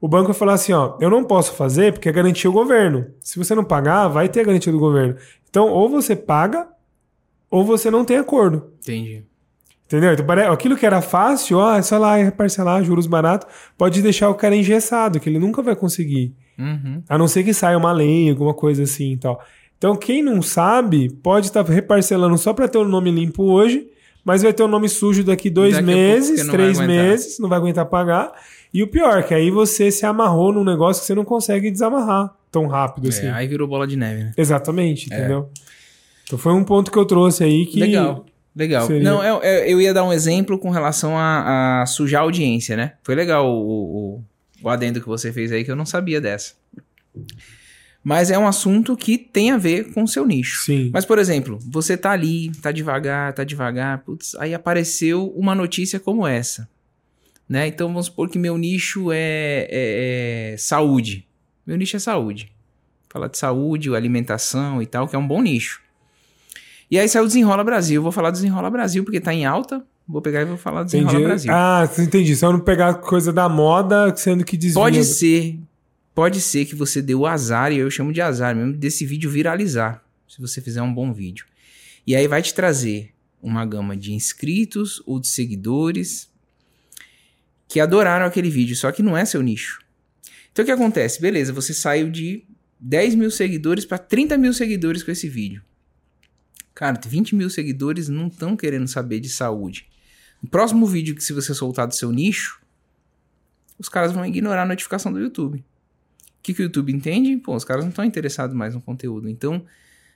[0.00, 3.06] O banco vai falar assim, ó, eu não posso fazer porque é garantia o governo.
[3.20, 5.16] Se você não pagar, vai ter a garantia do governo.
[5.48, 6.68] Então, ou você paga,
[7.50, 8.72] ou você não tem acordo.
[8.80, 9.24] Entendi.
[9.90, 10.12] Entendeu?
[10.12, 14.36] Então, aquilo que era fácil, ó, é só lá reparcelar, juros baratos, pode deixar o
[14.36, 16.32] cara engessado, que ele nunca vai conseguir.
[16.56, 17.02] Uhum.
[17.08, 19.44] A não ser que saia uma lei, alguma coisa assim e tal.
[19.76, 23.88] Então, quem não sabe, pode estar reparcelando só para ter o nome limpo hoje,
[24.24, 27.84] mas vai ter o nome sujo daqui dois Daqui meses, três meses, não vai aguentar
[27.86, 28.30] pagar.
[28.72, 32.32] E o pior, que aí você se amarrou num negócio que você não consegue desamarrar
[32.48, 33.26] tão rápido assim.
[33.26, 34.32] É, aí virou bola de neve, né?
[34.36, 35.48] Exatamente, entendeu?
[36.24, 37.80] Então foi um ponto que eu trouxe aí que.
[37.80, 38.24] Legal.
[38.60, 38.86] Legal.
[38.86, 42.24] seria- Não, eu, eu- eu ia dar um exemplo com relação a, a sujar a
[42.24, 42.92] audiência, né?
[43.02, 44.24] Foi legal o, o,
[44.62, 46.54] o adendo que você fez aí, que eu não sabia dessa.
[48.02, 50.62] Mas é um assunto que tem a ver com o seu nicho.
[50.64, 50.90] Sim.
[50.92, 56.00] Mas, por exemplo, você tá ali, tá devagar, tá devagar, putz, aí apareceu uma notícia
[56.00, 56.68] como essa.
[57.48, 57.66] Né?
[57.66, 61.26] Então vamos supor que meu nicho é, é- é saúde.
[61.66, 62.50] Meu nicho é saúde.
[63.10, 65.82] Falar de saúde, alimentação e tal, que é um bom nicho.
[66.90, 68.02] E aí saiu o Desenrola Brasil.
[68.02, 69.84] Vou falar Desenrola Brasil porque tá em alta.
[70.08, 71.26] Vou pegar e vou falar Desenrola Entendi.
[71.26, 71.52] Brasil.
[71.54, 72.34] Ah, entendi.
[72.34, 74.82] Só não pegar coisa da moda, sendo que desvia.
[74.82, 75.60] Pode ser,
[76.12, 80.04] pode ser que você deu azar, e eu chamo de azar mesmo, desse vídeo viralizar,
[80.28, 81.46] se você fizer um bom vídeo.
[82.04, 86.28] E aí vai te trazer uma gama de inscritos ou de seguidores
[87.68, 89.80] que adoraram aquele vídeo, só que não é seu nicho.
[90.50, 91.20] Então o que acontece?
[91.20, 92.44] Beleza, você saiu de
[92.80, 95.62] 10 mil seguidores para 30 mil seguidores com esse vídeo.
[96.80, 99.86] Cara, 20 mil seguidores não estão querendo saber de saúde.
[100.42, 102.58] No próximo vídeo que se você soltar do seu nicho,
[103.78, 105.58] os caras vão ignorar a notificação do YouTube.
[105.58, 105.62] O
[106.42, 107.36] que, que o YouTube entende?
[107.36, 109.28] Pô, os caras não estão interessados mais no conteúdo.
[109.28, 109.62] Então,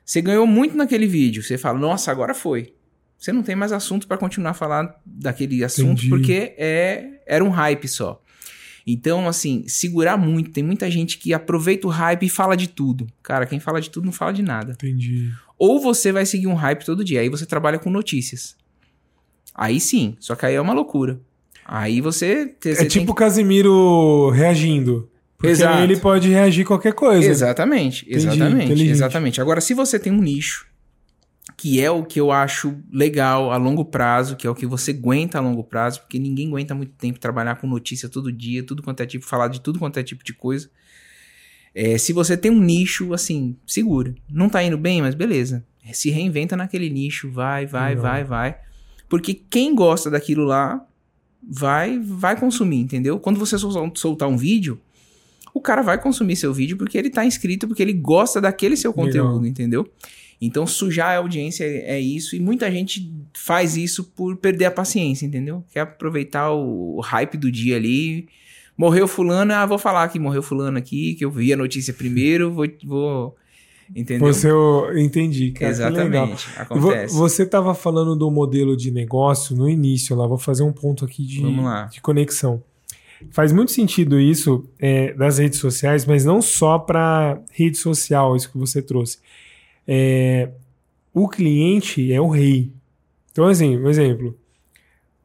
[0.03, 1.43] você ganhou muito naquele vídeo.
[1.43, 2.73] Você fala, nossa, agora foi.
[3.19, 6.09] Você não tem mais assunto para continuar a falar daquele assunto, Entendi.
[6.09, 8.23] porque é, era um hype só.
[8.87, 10.51] Então, assim, segurar muito.
[10.51, 13.07] Tem muita gente que aproveita o hype e fala de tudo.
[13.23, 14.73] Cara, quem fala de tudo não fala de nada.
[14.73, 15.31] Entendi.
[15.65, 17.21] Ou você vai seguir um hype todo dia.
[17.21, 18.55] Aí você trabalha com notícias.
[19.55, 20.15] Aí sim.
[20.21, 21.19] Só que aí é uma loucura.
[21.65, 22.55] Aí você.
[22.61, 25.09] você É tipo o Casimiro reagindo.
[25.39, 25.79] Porque Exato.
[25.79, 27.27] aí ele pode reagir a qualquer coisa.
[27.27, 29.41] Exatamente, exatamente, exatamente.
[29.41, 30.67] Agora, se você tem um nicho,
[31.57, 34.91] que é o que eu acho legal a longo prazo, que é o que você
[34.91, 38.83] aguenta a longo prazo, porque ninguém aguenta muito tempo trabalhar com notícia todo dia, tudo
[38.83, 40.69] quanto é tipo, falar de tudo quanto é tipo de coisa.
[41.75, 44.15] É, se você tem um nicho, assim, segura.
[44.31, 45.65] Não tá indo bem, mas beleza.
[45.93, 48.03] Se reinventa naquele nicho, vai, vai, Legal.
[48.03, 48.57] vai, vai.
[49.09, 50.85] Porque quem gosta daquilo lá
[51.43, 53.19] vai vai consumir, entendeu?
[53.19, 54.81] Quando você sol- soltar um vídeo,
[55.53, 58.91] o cara vai consumir seu vídeo porque ele tá inscrito, porque ele gosta daquele seu
[58.93, 59.05] Legal.
[59.07, 59.87] conteúdo, entendeu?
[60.41, 64.71] Então, sujar a audiência é é isso, e muita gente faz isso por perder a
[64.71, 65.65] paciência, entendeu?
[65.73, 68.27] Quer aproveitar o, o hype do dia ali.
[68.77, 72.53] Morreu fulano, ah, vou falar que morreu fulano aqui, que eu vi a notícia primeiro,
[72.53, 72.67] vou...
[72.85, 73.37] vou
[73.95, 74.27] entendeu?
[74.27, 75.71] Você, eu entendi, cara.
[75.71, 77.15] Exatamente, acontece.
[77.15, 81.25] Você estava falando do modelo de negócio no início lá, vou fazer um ponto aqui
[81.25, 81.43] de,
[81.91, 82.63] de conexão.
[83.31, 88.51] Faz muito sentido isso é, das redes sociais, mas não só para rede social, isso
[88.51, 89.19] que você trouxe.
[89.87, 90.51] É,
[91.13, 92.73] o cliente é o rei.
[93.31, 94.37] Então, assim, um exemplo.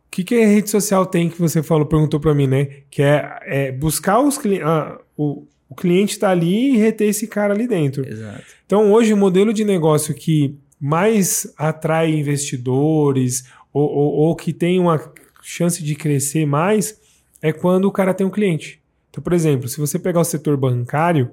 [0.10, 2.66] O que, que a rede social tem que você falou, perguntou para mim, né?
[2.90, 4.66] Que é, é buscar os clientes.
[5.16, 8.08] o, o cliente está ali e reter esse cara ali dentro.
[8.08, 8.44] Exato.
[8.66, 14.80] Então, hoje, o modelo de negócio que mais atrai investidores ou, ou- ou que tem
[14.80, 15.00] uma
[15.44, 17.00] chance de crescer mais
[17.42, 18.82] é quando o cara tem um cliente.
[19.12, 21.32] Então, por exemplo, se você pegar o setor bancário,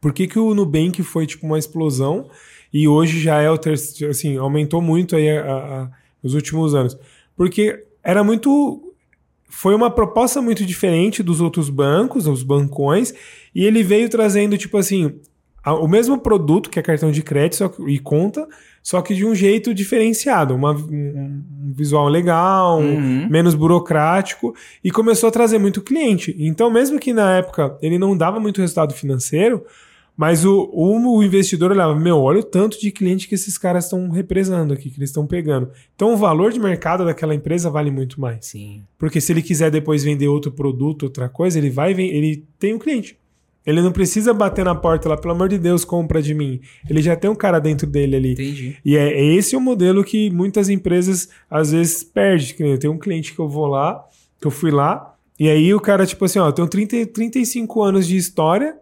[0.00, 2.30] por que, que o Nubank foi tipo uma explosão
[2.72, 5.90] e hoje já é o terceiro, assim, aumentou muito aí a- a- a-
[6.22, 6.96] nos últimos anos?
[7.40, 8.82] Porque era muito
[9.48, 13.14] foi uma proposta muito diferente dos outros bancos, os bancões,
[13.54, 15.14] e ele veio trazendo, tipo assim,
[15.66, 18.46] o mesmo produto que é cartão de crédito que- e conta,
[18.82, 23.28] só que de um jeito diferenciado, uma- um, um visual legal, um- Uhum.
[23.30, 26.36] menos burocrático, e começou a trazer muito cliente.
[26.38, 29.64] Então, mesmo que na época ele não dava muito resultado financeiro,
[30.20, 33.84] mas o, o, o investidor olhava, meu, olha o tanto de cliente que esses caras
[33.84, 35.70] estão represando aqui, que eles estão pegando.
[35.96, 38.44] Então, o valor de mercado daquela empresa vale muito mais.
[38.44, 38.82] Sim.
[38.98, 42.78] Porque se ele quiser depois vender outro produto, outra coisa, ele vai ele tem um
[42.78, 43.16] cliente.
[43.64, 46.60] Ele não precisa bater na porta lá, pelo amor de Deus, compra de mim.
[46.86, 48.32] Ele já tem um cara dentro dele ali.
[48.32, 48.76] Entendi.
[48.84, 52.70] E é, é esse o modelo que muitas empresas às vezes perdem.
[52.70, 54.04] Eu tenho um cliente que eu vou lá,
[54.38, 57.82] que eu fui lá, e aí o cara, tipo assim, ó, eu tenho 30, 35
[57.82, 58.76] anos de história,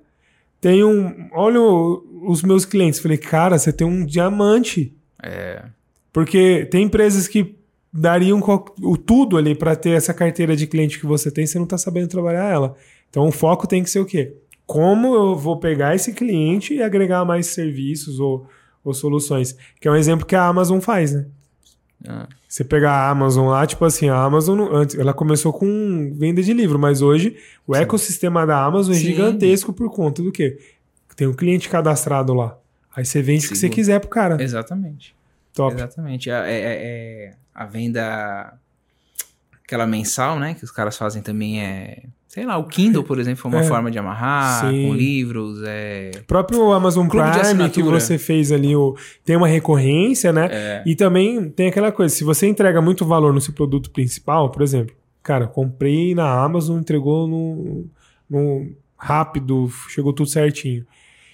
[0.61, 1.29] tenho um.
[1.33, 3.01] Olha os meus clientes.
[3.01, 4.95] Falei, cara, você tem um diamante.
[5.23, 5.65] É.
[6.13, 7.57] Porque tem empresas que
[7.93, 8.41] dariam
[8.83, 11.79] o tudo ali para ter essa carteira de cliente que você tem, você não tá
[11.79, 12.77] sabendo trabalhar ela.
[13.09, 14.35] Então o foco tem que ser o quê?
[14.67, 18.47] Como eu vou pegar esse cliente e agregar mais serviços ou,
[18.85, 19.57] ou soluções?
[19.81, 21.27] Que é um exemplo que a Amazon faz, né?
[22.07, 26.43] Ah, Você pegar a Amazon lá, tipo assim, a Amazon, antes, ela começou com venda
[26.43, 27.37] de livro, mas hoje
[27.67, 27.81] o Sim.
[27.83, 29.05] ecossistema da Amazon é Sim.
[29.07, 30.59] gigantesco por conta do quê?
[31.17, 32.57] Tem um cliente cadastrado lá.
[32.95, 34.41] Aí você vende o que você quiser pro cara.
[34.43, 35.15] exatamente.
[35.53, 35.75] Top.
[35.75, 36.31] Exatamente.
[36.31, 36.63] É, é-
[37.27, 38.55] é- a venda.
[39.65, 40.55] Aquela mensal, né?
[40.55, 42.05] Que os caras fazem também é.
[42.29, 43.65] Sei lá, o Kindle, por exemplo, foi uma É.
[43.65, 44.87] forma de amarrar Sim.
[44.89, 45.63] com livros.
[45.65, 50.47] É, O próprio Amazon Prime que você fez ali, o, tem uma recorrência, né?
[50.53, 54.51] é, E também tem aquela coisa, se você entrega muito valor no seu produto principal,
[54.51, 57.87] por exemplo, cara, comprei na Amazon, entregou no,
[58.29, 58.67] no
[58.97, 60.85] rápido, chegou tudo certinho.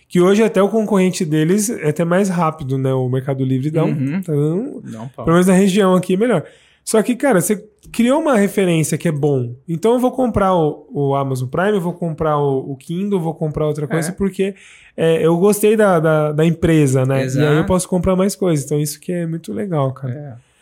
[0.08, 2.92] Que hoje até o concorrente deles é até mais rápido, né?
[2.94, 4.22] O Mercado Livre dá um, Uhum.
[4.22, 6.44] tá dando não, pelo menos na região aqui é melhor.
[6.84, 9.54] Só que, cara, você criou uma referência que é bom.
[9.68, 13.34] Então eu vou comprar o, o Amazon Prime, eu vou comprar o, o Kindle, vou
[13.34, 14.12] comprar outra coisa, É.
[14.12, 14.54] porque
[14.96, 17.22] é, eu gostei da, da, da empresa, né?
[17.24, 17.44] Exato.
[17.44, 18.64] E aí eu posso comprar mais coisas.
[18.64, 20.12] Então isso que é muito legal, cara.
[20.14, 20.54] É.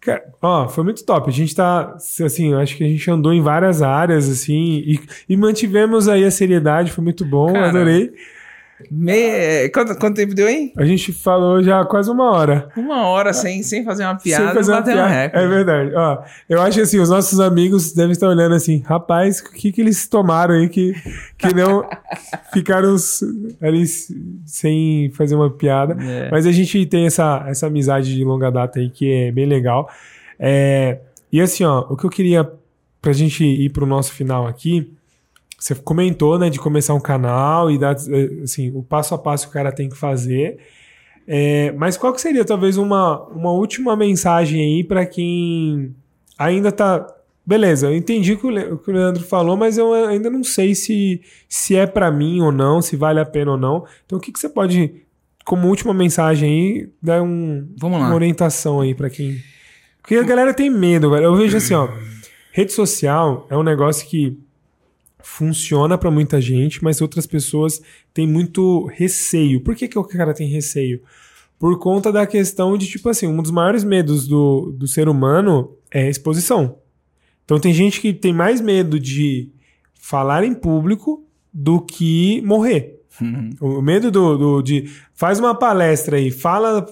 [0.00, 1.28] Cara, ó, foi muito top.
[1.28, 5.00] A gente tá, assim, eu acho que a gente andou em várias áreas, assim, e,
[5.28, 8.12] e mantivemos aí a seriedade, foi muito bom, Cara, adorei.
[8.90, 9.68] Me...
[9.70, 10.72] Quanto, quanto tempo deu, hein?
[10.76, 12.68] A gente falou já quase uma hora.
[12.76, 15.14] Uma hora sem, sem fazer uma piada, Sem fazer uma bateu um piada.
[15.14, 15.44] recorde.
[15.44, 15.92] É verdade.
[15.96, 16.18] Ó,
[16.48, 19.80] eu acho que assim, os nossos amigos devem estar olhando assim, rapaz, o que, que
[19.80, 20.94] eles tomaram aí que,
[21.36, 21.88] que não
[22.52, 22.94] ficaram
[23.60, 23.84] ali
[24.46, 25.96] sem fazer uma piada.
[26.00, 26.30] É.
[26.30, 29.90] Mas a gente tem essa, essa amizade de longa data aí que é bem legal.
[30.38, 30.98] É,
[31.32, 32.48] e assim, ó, o que eu queria
[33.02, 34.92] pra gente ir pro nosso final aqui,
[35.58, 39.46] você comentou, né, de começar um canal e dar, eh, assim, o passo a passo
[39.46, 40.58] que o cara tem que fazer.
[41.26, 45.94] É, mas qual que seria talvez uma, uma última mensagem aí pra quem
[46.38, 47.06] ainda tá.
[47.44, 48.38] Beleza, eu entendi o
[48.78, 52.52] que o Leandro falou, mas eu ainda não sei se, se é pra mim ou
[52.52, 53.86] não, se vale a pena ou não.
[54.04, 55.02] Então, o que, que você pode,
[55.46, 59.38] como última mensagem aí, dar um, uma orientação aí pra quem.
[60.02, 61.24] Porque a galera tem medo, velho.
[61.24, 61.88] Eu vejo assim, ó.
[62.52, 64.38] Rede social é um negócio que
[65.22, 67.80] funciona pra muita gente, mas outras pessoas
[68.14, 69.60] têm muito receio.
[69.60, 71.00] Por que, que o cara tem receio?
[71.58, 75.72] Por conta da questão de, tipo assim, um dos maiores medos do, do ser humano
[75.90, 76.76] é a exposição.
[77.44, 79.48] Então tem gente que tem mais medo de
[79.94, 83.00] falar em público do que morrer.
[83.20, 83.50] Uhum.
[83.60, 84.84] O medo do, do- de.
[85.12, 86.86] Faz uma palestra aí, fala.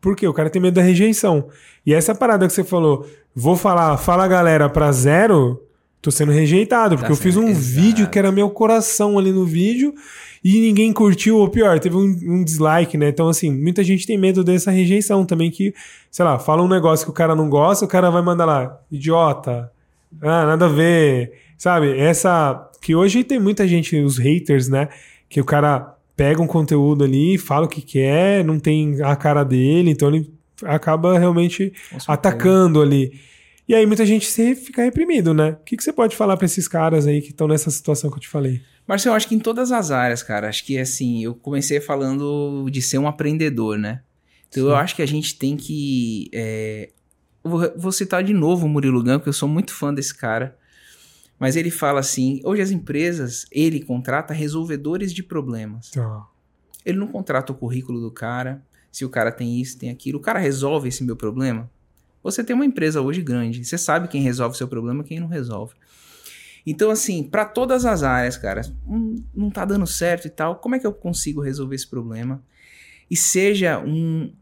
[0.00, 0.28] Por quê?
[0.28, 1.48] O cara tem medo da rejeição.
[1.84, 5.60] E essa parada que você falou, vou falar, fala galera pra zero,
[6.00, 7.64] tô sendo rejeitado, porque Tá eu fiz um exato.
[7.64, 9.94] vídeo que era meu coração ali no vídeo
[10.42, 13.08] e ninguém curtiu, ou pior, teve um, um dislike, né?
[13.10, 15.74] Então, assim, muita gente tem medo dessa rejeição também, que,
[16.10, 18.80] sei lá, fala um negócio que o cara não gosta, o cara vai mandar lá,
[18.90, 19.70] idiota,
[20.22, 21.96] ah, nada a ver, sabe?
[21.98, 22.66] Essa.
[22.80, 24.88] Que hoje tem muita gente, os haters, né?
[25.28, 29.44] Que o cara pega um conteúdo ali, fala o que quer, não tem a cara
[29.44, 30.30] dele, então ele
[30.64, 31.72] acaba realmente
[32.08, 33.12] atacando ali.
[33.70, 35.50] E aí muita gente se fica reprimido, né?
[35.50, 38.16] O que, que você pode falar pra esses caras aí que estão nessa situação que
[38.16, 38.60] eu te falei?
[38.84, 40.48] Marcelo, eu acho que em todas as áreas, cara.
[40.48, 44.02] Acho que assim, eu comecei falando de ser um aprendedor, né?
[44.48, 44.76] Então eu Sim.
[44.76, 46.28] acho que a gente tem que.
[46.34, 46.90] é,
[47.44, 50.58] eu Vou, citar de novo o Murilo Gun, porque eu sou muito fã desse cara.
[51.38, 55.90] Mas ele fala assim: hoje as empresas, ele contrata resolvedores de problemas.
[55.90, 56.26] Então,
[56.84, 60.18] Ele não contrata o currículo do cara, se o cara tem isso, tem aquilo.
[60.18, 61.70] O cara resolve esse meu problema.
[62.22, 65.26] Você tem uma empresa hoje grande, você sabe quem resolve o seu problema quem não
[65.26, 65.74] resolve.
[66.66, 70.74] Então, assim, para todas as áreas, cara, hum, não tá dando certo e tal, como
[70.74, 72.42] é que eu consigo resolver esse problema?
[73.10, 74.32] E seja um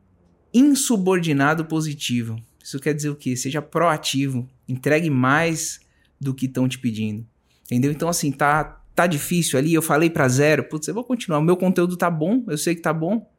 [0.53, 2.37] insubordinado positivo.
[2.63, 3.37] Isso quer dizer o quê?
[3.37, 5.81] Seja proativo, entregue mais
[6.21, 7.25] do que estão te pedindo.
[7.67, 7.93] Entendeu?
[7.93, 11.39] Então, assim, tá, tá difícil ali, eu falei pra zero, putz, eu vou continuar.
[11.39, 13.31] O meu conteúdo tá bom, eu sei que tá bom.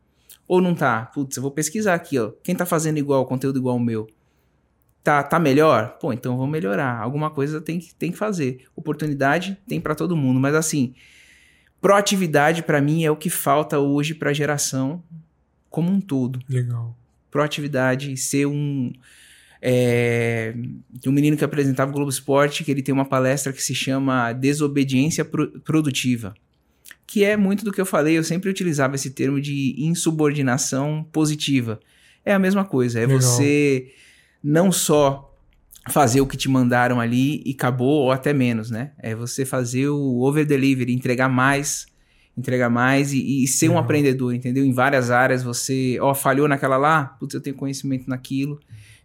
[0.48, 1.06] Ou não tá?
[1.14, 2.32] Putz, eu vou pesquisar aqui, ó.
[2.44, 4.08] Quem tá fazendo igual, conteúdo igual ao meu?
[5.04, 5.98] Tá, tá melhor?
[6.00, 7.00] Pô, então vou melhorar.
[7.00, 8.66] Alguma coisa tem que, tem que fazer.
[8.76, 10.94] Oportunidade tem pra todo mundo, mas assim,
[11.82, 15.02] proatividade pra mim é o que falta hoje pra geração
[15.70, 16.96] como um todo legal.
[17.32, 18.92] proatividade, ser um.
[19.62, 20.54] É,
[21.06, 24.32] um menino que apresentava o Globo Esporte, que ele tem uma palestra que se chama
[24.32, 26.34] Desobediência Pro- Produtiva.
[27.06, 31.80] que é muito do que eu falei, eu sempre utilizava esse termo de insubordinação positiva.
[32.24, 33.20] É a mesma coisa, é Legal.
[33.20, 33.92] você
[34.44, 35.30] não só
[35.90, 38.92] fazer o que te mandaram ali e acabou, ou até menos, né?
[39.00, 41.86] É você fazer o over delivery, entregar mais,
[42.38, 43.84] entregar mais e, e ser um Legal.
[43.84, 44.66] aprendedor, entendeu?
[44.66, 48.60] Em várias áreas você, ó, falhou naquela lá, putz, eu tenho conhecimento naquilo,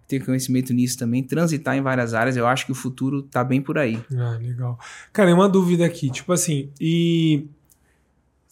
[0.06, 3.60] tenho conhecimento nisso também, transitar em várias áreas, eu acho que o futuro tá bem
[3.60, 3.98] por aí.
[4.16, 4.78] Ah, legal.
[5.12, 7.46] Cara, uma dúvida aqui, tipo assim, e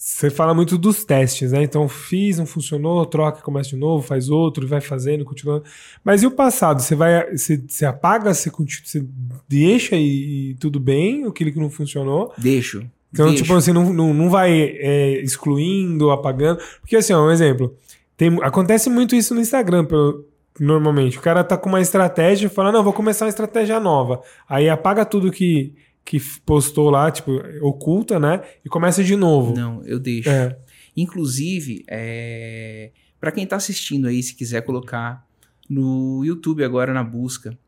[0.04, 1.62] você fala muito dos testes, né?
[1.62, 5.62] Então, fiz, não funcionou, troca, começa de novo, faz outro, vai fazendo, continuando.
[6.02, 6.82] Mas e o passado?
[6.82, 9.06] Você vai, você, você apaga, você, continua, você
[9.48, 12.32] deixa e, e tudo bem, aquilo que não funcionou.
[12.36, 12.84] Deixo.
[13.12, 13.44] Então, deixo.
[13.44, 16.60] tipo, você não, não, não vai é, excluindo, apagando.
[16.80, 17.72] Porque, assim, ó, um exemplo.
[18.16, 20.26] Tem, acontece muito isso no Instagram, pelo,
[20.58, 21.16] normalmente.
[21.16, 24.20] O cara tá com uma estratégia e fala, não, vou começar uma estratégia nova.
[24.48, 25.72] Aí apaga tudo que,
[26.04, 27.32] que postou lá, tipo,
[27.62, 28.42] oculta, né?
[28.64, 29.54] E começa de novo.
[29.54, 30.28] Não, eu deixo.
[30.28, 30.56] É,
[30.96, 32.90] Inclusive, é...
[33.18, 35.26] para quem tá assistindo aí, se quiser colocar
[35.68, 37.58] no YouTube agora na busca,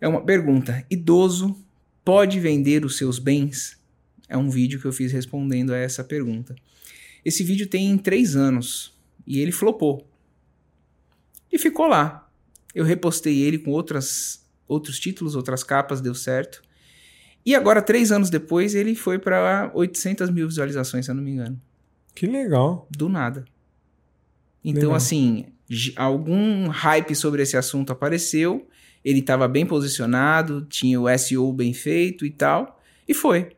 [0.00, 1.56] é uma pergunta: idoso
[2.04, 3.80] pode vender os seus bens?
[4.28, 6.54] É um vídeo que eu fiz respondendo a essa pergunta.
[7.24, 8.94] Esse vídeo tem três anos
[9.26, 10.06] e ele flopou.
[11.50, 12.28] E ficou lá.
[12.74, 16.62] Eu repostei ele com outras, outros títulos, outras capas, deu certo.
[17.46, 21.30] E agora, três anos depois, ele foi para 800 mil visualizações, se eu não me
[21.30, 21.58] engano
[22.16, 22.88] que legal.
[22.90, 23.44] do nada.
[24.64, 24.96] Então, Legal.
[24.96, 25.44] assim,
[25.94, 28.66] algum hype sobre esse assunto apareceu,
[29.04, 33.50] ele estava bem posicionado, tinha o SEO bem feito e tal, e foi.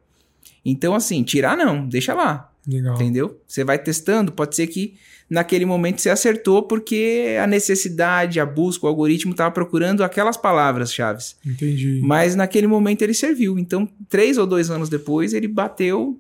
[0.63, 2.97] Então, assim, tirar não, deixa lá, Legal.
[2.97, 3.41] entendeu?
[3.47, 8.87] Você vai testando, pode ser que naquele momento você acertou porque a necessidade, a busca,
[8.87, 11.23] o algoritmo estava procurando aquelas palavras-chave.
[11.45, 12.01] Entendi.
[12.03, 13.59] Mas naquele momento ele serviu.
[13.59, 16.19] Então, três ou dois anos depois, ele bateu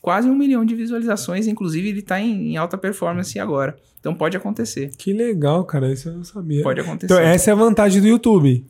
[0.00, 1.46] quase um milhão de visualizações.
[1.46, 3.76] Inclusive, ele está em, em alta performance agora.
[4.00, 4.90] Então, pode acontecer.
[4.96, 5.92] Que legal, cara.
[5.92, 6.62] Isso eu não sabia.
[6.62, 7.12] Pode acontecer.
[7.12, 8.64] Então, essa é a vantagem do YouTube.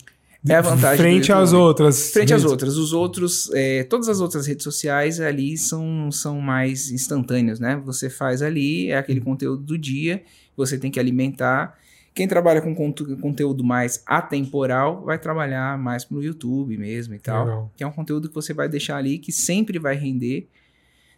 [0.49, 2.11] É a vantagem Frente às outras.
[2.13, 2.53] Frente às redes.
[2.53, 2.77] outras.
[2.77, 7.81] Os outros, é, todas as outras redes sociais ali são, são mais instantâneos, né?
[7.85, 10.23] Você faz ali, é aquele conteúdo do dia,
[10.57, 11.77] você tem que alimentar.
[12.15, 17.45] Quem trabalha com conteúdo mais atemporal vai trabalhar mais pro YouTube mesmo e tal.
[17.45, 17.73] Legal.
[17.77, 20.49] Que é um conteúdo que você vai deixar ali que sempre vai render.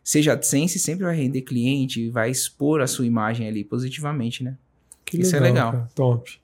[0.02, 4.56] Seja AdSense, sempre vai render cliente, vai expor a sua imagem ali positivamente, né?
[5.04, 5.72] Que Isso é legal.
[5.72, 5.88] cara.
[5.94, 6.40] Top.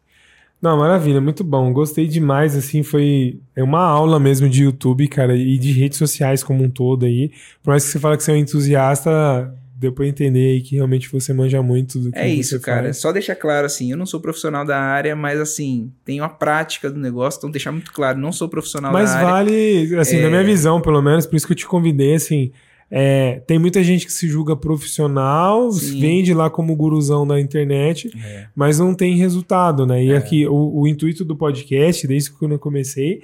[0.64, 1.70] Não, maravilha, muito bom.
[1.74, 6.42] Gostei demais, assim, foi é uma aula mesmo de YouTube, cara, e de redes sociais
[6.42, 7.30] como um todo aí.
[7.62, 10.76] Por mais que você fala que você é um entusiasta, deu pra entender aí que
[10.76, 12.84] realmente você manja muito do que É isso, cara.
[12.84, 12.96] faz.
[12.96, 16.90] Só deixar claro assim, eu não sou profissional da área, mas assim, tenho a prática
[16.90, 19.28] do negócio, então deixar muito claro, não sou profissional Mas da área.
[19.30, 20.22] vale, assim, É.
[20.22, 22.50] na minha visão, pelo menos, por isso que eu te convidei, assim,
[22.96, 25.98] é, tem muita gente que se julga profissional, Sim.
[25.98, 28.46] vende lá como guruzão da internet, É.
[28.54, 30.04] mas não tem resultado, né?
[30.04, 30.16] E É.
[30.16, 33.20] aqui, o, o intuito do podcast, desde que eu comecei,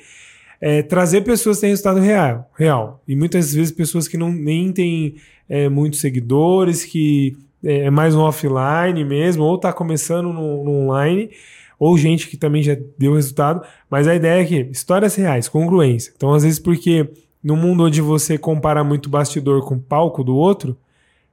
[0.61, 2.51] é trazer pessoas que têm resultado real.
[2.59, 3.01] real.
[3.07, 5.14] E muitas vezes pessoas que não, nem têm
[5.49, 10.71] é, muitos seguidores, que é, é mais um offline mesmo, ou tá começando no, no
[10.83, 11.31] online,
[11.79, 13.64] ou gente que também já deu resultado.
[13.89, 16.12] Mas a ideia é que histórias reais, congruência.
[16.16, 17.09] Então, às vezes, porque
[17.43, 20.76] no mundo onde você compara muito bastidor com o palco do outro,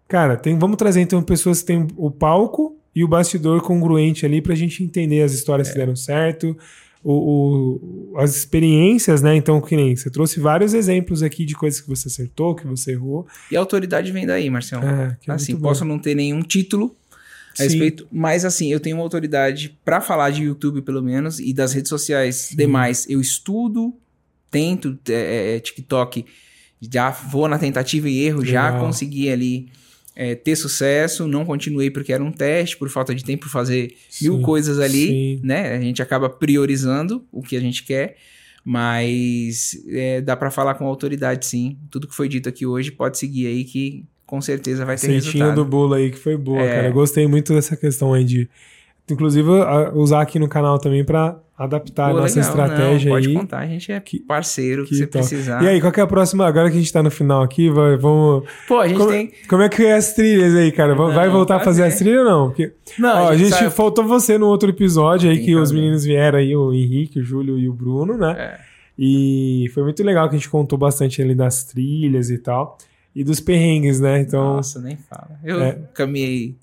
[0.08, 4.42] cara, tem, vamos trazer então pessoas que têm o palco e o bastidor congruente ali
[4.42, 6.58] pra gente entender as histórias que deram certo,
[7.04, 7.14] o,
[8.14, 9.36] o- as experiências, né?
[9.36, 12.94] Então, que nem você trouxe vários exemplos aqui de coisas que você acertou, que você
[12.94, 13.28] errou.
[13.52, 14.84] E a autoridade vem daí, Marcelo.
[14.86, 16.96] É, é assim, posso não ter nenhum título
[17.54, 17.64] a Sim.
[17.66, 21.74] respeito, mas assim, eu tenho uma autoridade pra falar de YouTube, pelo menos, e das
[21.74, 23.06] redes sociais demais.
[23.10, 23.94] Eu estudo,
[24.58, 26.26] tento, é, é, TikTok,
[26.82, 28.86] já vou na tentativa e erro, já Legal.
[28.86, 29.68] consegui ali
[30.16, 34.38] é, ter sucesso, não continuei porque era um teste, por falta de tempo fazer mil
[34.38, 35.40] Sim, coisas ali, sim.
[35.44, 35.76] né?
[35.76, 38.16] A gente acaba priorizando o que a gente quer,
[38.66, 41.78] mas é, dá pra falar com autoridade, sim.
[41.92, 45.46] Tudo que foi dito aqui hoje pode seguir aí que com certeza vai ter Receitinha
[45.46, 45.64] resultado.
[45.64, 46.76] do bolo aí que foi boa, É.
[46.76, 46.88] cara.
[46.90, 48.50] Eu gostei muito dessa questão aí de.
[49.10, 49.50] Inclusive,
[49.94, 53.34] usar aqui no canal também pra adaptar Pô, a nossa legal, estratégia não, pode aí.
[53.34, 55.26] contar, a gente é parceiro que, que você top.
[55.26, 55.64] precisar.
[55.64, 56.46] E aí, qual que é a próxima?
[56.46, 58.44] Agora que a gente tá no final aqui, vai- vamos.
[58.68, 59.32] Pô, a gente Como, tem.
[59.50, 60.94] como é que é as trilhas aí, cara?
[60.94, 61.94] Va- vai Não, voltar a fazer fazer.
[61.94, 62.48] as trilhas ou não?
[62.50, 65.58] Porque, Não, ó, a gente, sabe- faltou você no outro episódio aí Tem que que
[65.58, 68.36] os meninos vieram aí, o Henrique, o Júlio e o Bruno, né?
[68.38, 68.60] É.
[69.00, 72.78] E foi muito legal que a gente contou bastante ali das trilhas e tal.
[73.16, 74.20] E dos perrengues, né?
[74.20, 74.58] Então.
[74.58, 75.40] Nossa, nem fala.
[75.44, 75.80] Eu É.
[75.94, 76.56] caminhei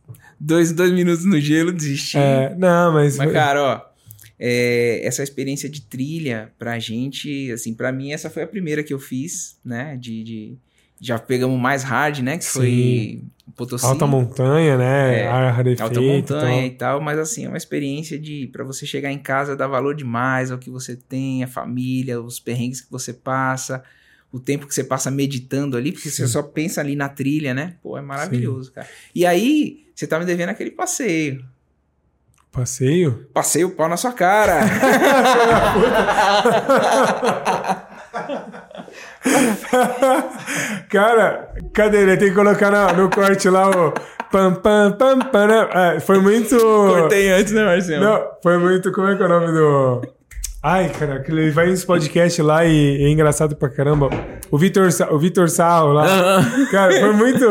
[0.45, 2.19] dois, dois minutos no gelo, desisti.
[2.19, 3.17] é, não, mas.
[3.17, 3.81] Mas, cara, ó,
[4.39, 8.93] é, essa experiência de trilha pra gente, assim, pra mim essa foi a primeira que
[8.93, 10.57] eu fiz, né, de, de,
[11.01, 12.37] Já pegamos mais hard, né?
[12.37, 12.51] Que Sim.
[12.51, 13.23] foi
[13.57, 13.87] Potosí.
[13.87, 15.21] Alta montanha, né?
[15.21, 16.95] É, Ar rarefeito alta montanha e tal.
[16.95, 20.51] tal, mas assim, é uma experiência de para você chegar em casa dar valor demais
[20.51, 23.83] ao que você tem, a família, os perrengues que você passa,
[24.33, 26.33] o tempo que você passa meditando ali, porque você Sim.
[26.33, 27.77] só pensa ali na trilha, né?
[27.83, 28.89] Pô, é maravilhoso, cara.
[29.15, 31.45] E aí, você tá me devendo aquele passeio.
[32.53, 33.29] Passeio?
[33.35, 34.61] Passeio o pau na sua cara.
[40.89, 42.17] Cara, cadê ele?
[42.17, 43.93] Tem que colocar na- no corte lá o
[44.31, 45.47] pam pam pam pam.
[45.47, 45.69] né?
[45.73, 46.57] Ah, foi muito.
[46.59, 48.05] Cortei antes, né, Marcelo?
[48.05, 48.93] Não, foi muito.
[48.93, 50.03] Como é que é o nome do.
[50.67, 54.09] Ai, cara, ele vai nos podcasts lá e, é engraçado pra caramba.
[54.51, 56.07] O Vitor, o Vitor Sarro lá.
[56.73, 57.45] Cara, foi muito.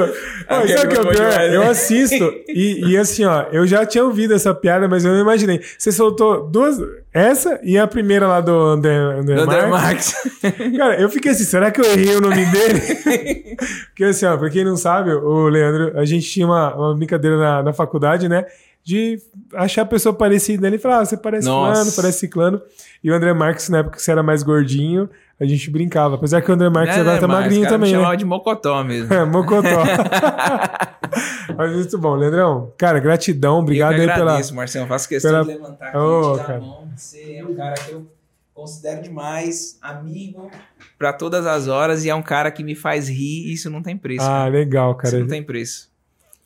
[0.50, 1.30] Ó, Aquele sabe o que é o pior?
[1.30, 1.56] demais, né?
[1.58, 5.22] Eu assisto e, e assim, ó, eu já tinha ouvido essa piada, mas eu não
[5.22, 5.62] imaginei.
[5.78, 6.80] Você soltou duas.
[7.14, 10.16] Essa e a primeira lá do Under, Under Under Marx.
[10.42, 10.58] Max.
[10.76, 13.56] Cara, eu fiquei assim, será que eu errei o nome dele?
[13.90, 17.38] Porque assim, ó, pra quem não sabe, o Leandro, a gente tinha uma, uma brincadeira
[17.38, 18.46] na, na faculdade, né?
[18.84, 19.18] De
[19.54, 20.68] achar a pessoa parecida.
[20.68, 21.74] Ele falava, ah, você parece Nossa.
[21.76, 22.62] fulano, parece ciclano.
[23.04, 25.10] E o André Marques, na época que você era mais gordinho,
[25.40, 26.16] a gente brincava.
[26.16, 28.00] Apesar que o André Marques agora tá magrinho também, Me né?
[28.02, 29.08] chamava de mocotó mesmo.
[29.14, 29.70] É, mocotó.
[31.58, 32.72] Mas muito bom, Leandrão.
[32.78, 34.32] Cara, gratidão, obrigado eu aí que pela.
[34.32, 34.88] agradeço, Marcelo.
[34.88, 36.58] Faço questão pela- de levantar aqui, dar cara.
[36.58, 36.88] a mão.
[36.96, 38.08] Você é um cara que eu
[38.54, 40.50] considero demais, amigo
[40.98, 43.82] pra todas as horas e é um cara que me faz rir e isso não
[43.82, 44.24] tem preço.
[44.26, 44.50] Ah, cara.
[44.50, 45.20] legal, Isso cara.
[45.20, 45.92] não tem preço.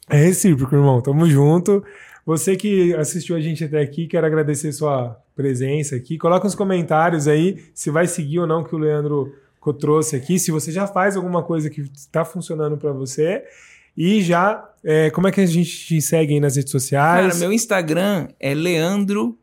[0.10, 1.02] É recíproco, irmão.
[1.02, 1.84] Tamo junto.
[2.28, 6.18] Você que assistiu a gente até aqui, quero agradecer sua presença aqui.
[6.18, 9.34] Coloca nos comentários aí se vai seguir ou não o que o Leandro
[9.80, 10.38] trouxe aqui.
[10.38, 13.44] Se você já faz alguma coisa que está funcionando para você.
[13.96, 17.40] E já, é, como é que a gente te segue aí nas redes Cara, sociais?
[17.40, 19.38] meu Instagram é Leandro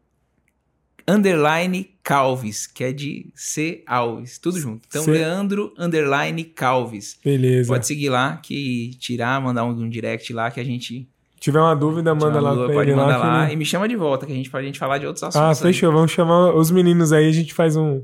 [1.09, 4.87] underline Calves, que é de C Alves, tudo junto.
[4.89, 7.19] Então, C- Leandro underline Calves.
[7.25, 7.69] Beleza.
[7.73, 11.09] Pode seguir lá, que tirar, mandar um, um direct lá que a gente
[11.45, 13.27] tiver uma dúvida, manda tirar lá dúvida, pra pode ele mandar lá.
[13.27, 15.07] lá, ele- e me chama de volta, que a gente pode a gente falar de
[15.07, 15.41] outros assuntos.
[15.41, 15.55] Ah, aí.
[15.73, 15.93] fechou.
[15.93, 18.03] Vamos chamar os meninos aí, a gente faz um,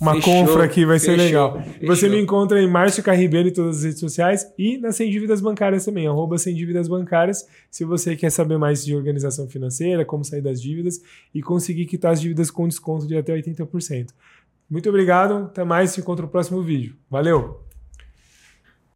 [0.00, 1.62] uma Fechou, confra aqui, vai ser fechou, legal.
[1.80, 2.16] E Você fechou.
[2.16, 5.84] me encontra em Márcio Carribeiro em todas as redes sociais e nas Sem Dívidas Bancárias
[5.84, 10.42] também, arroba Sem Dívidas Bancárias, se você quer saber mais de organização financeira, como sair
[10.42, 11.00] das dívidas
[11.34, 14.08] e conseguir quitar as dívidas com desconto de até 80%.
[14.70, 16.94] Muito obrigado, até mais, se encontra no próximo vídeo.
[17.10, 17.66] Valeu!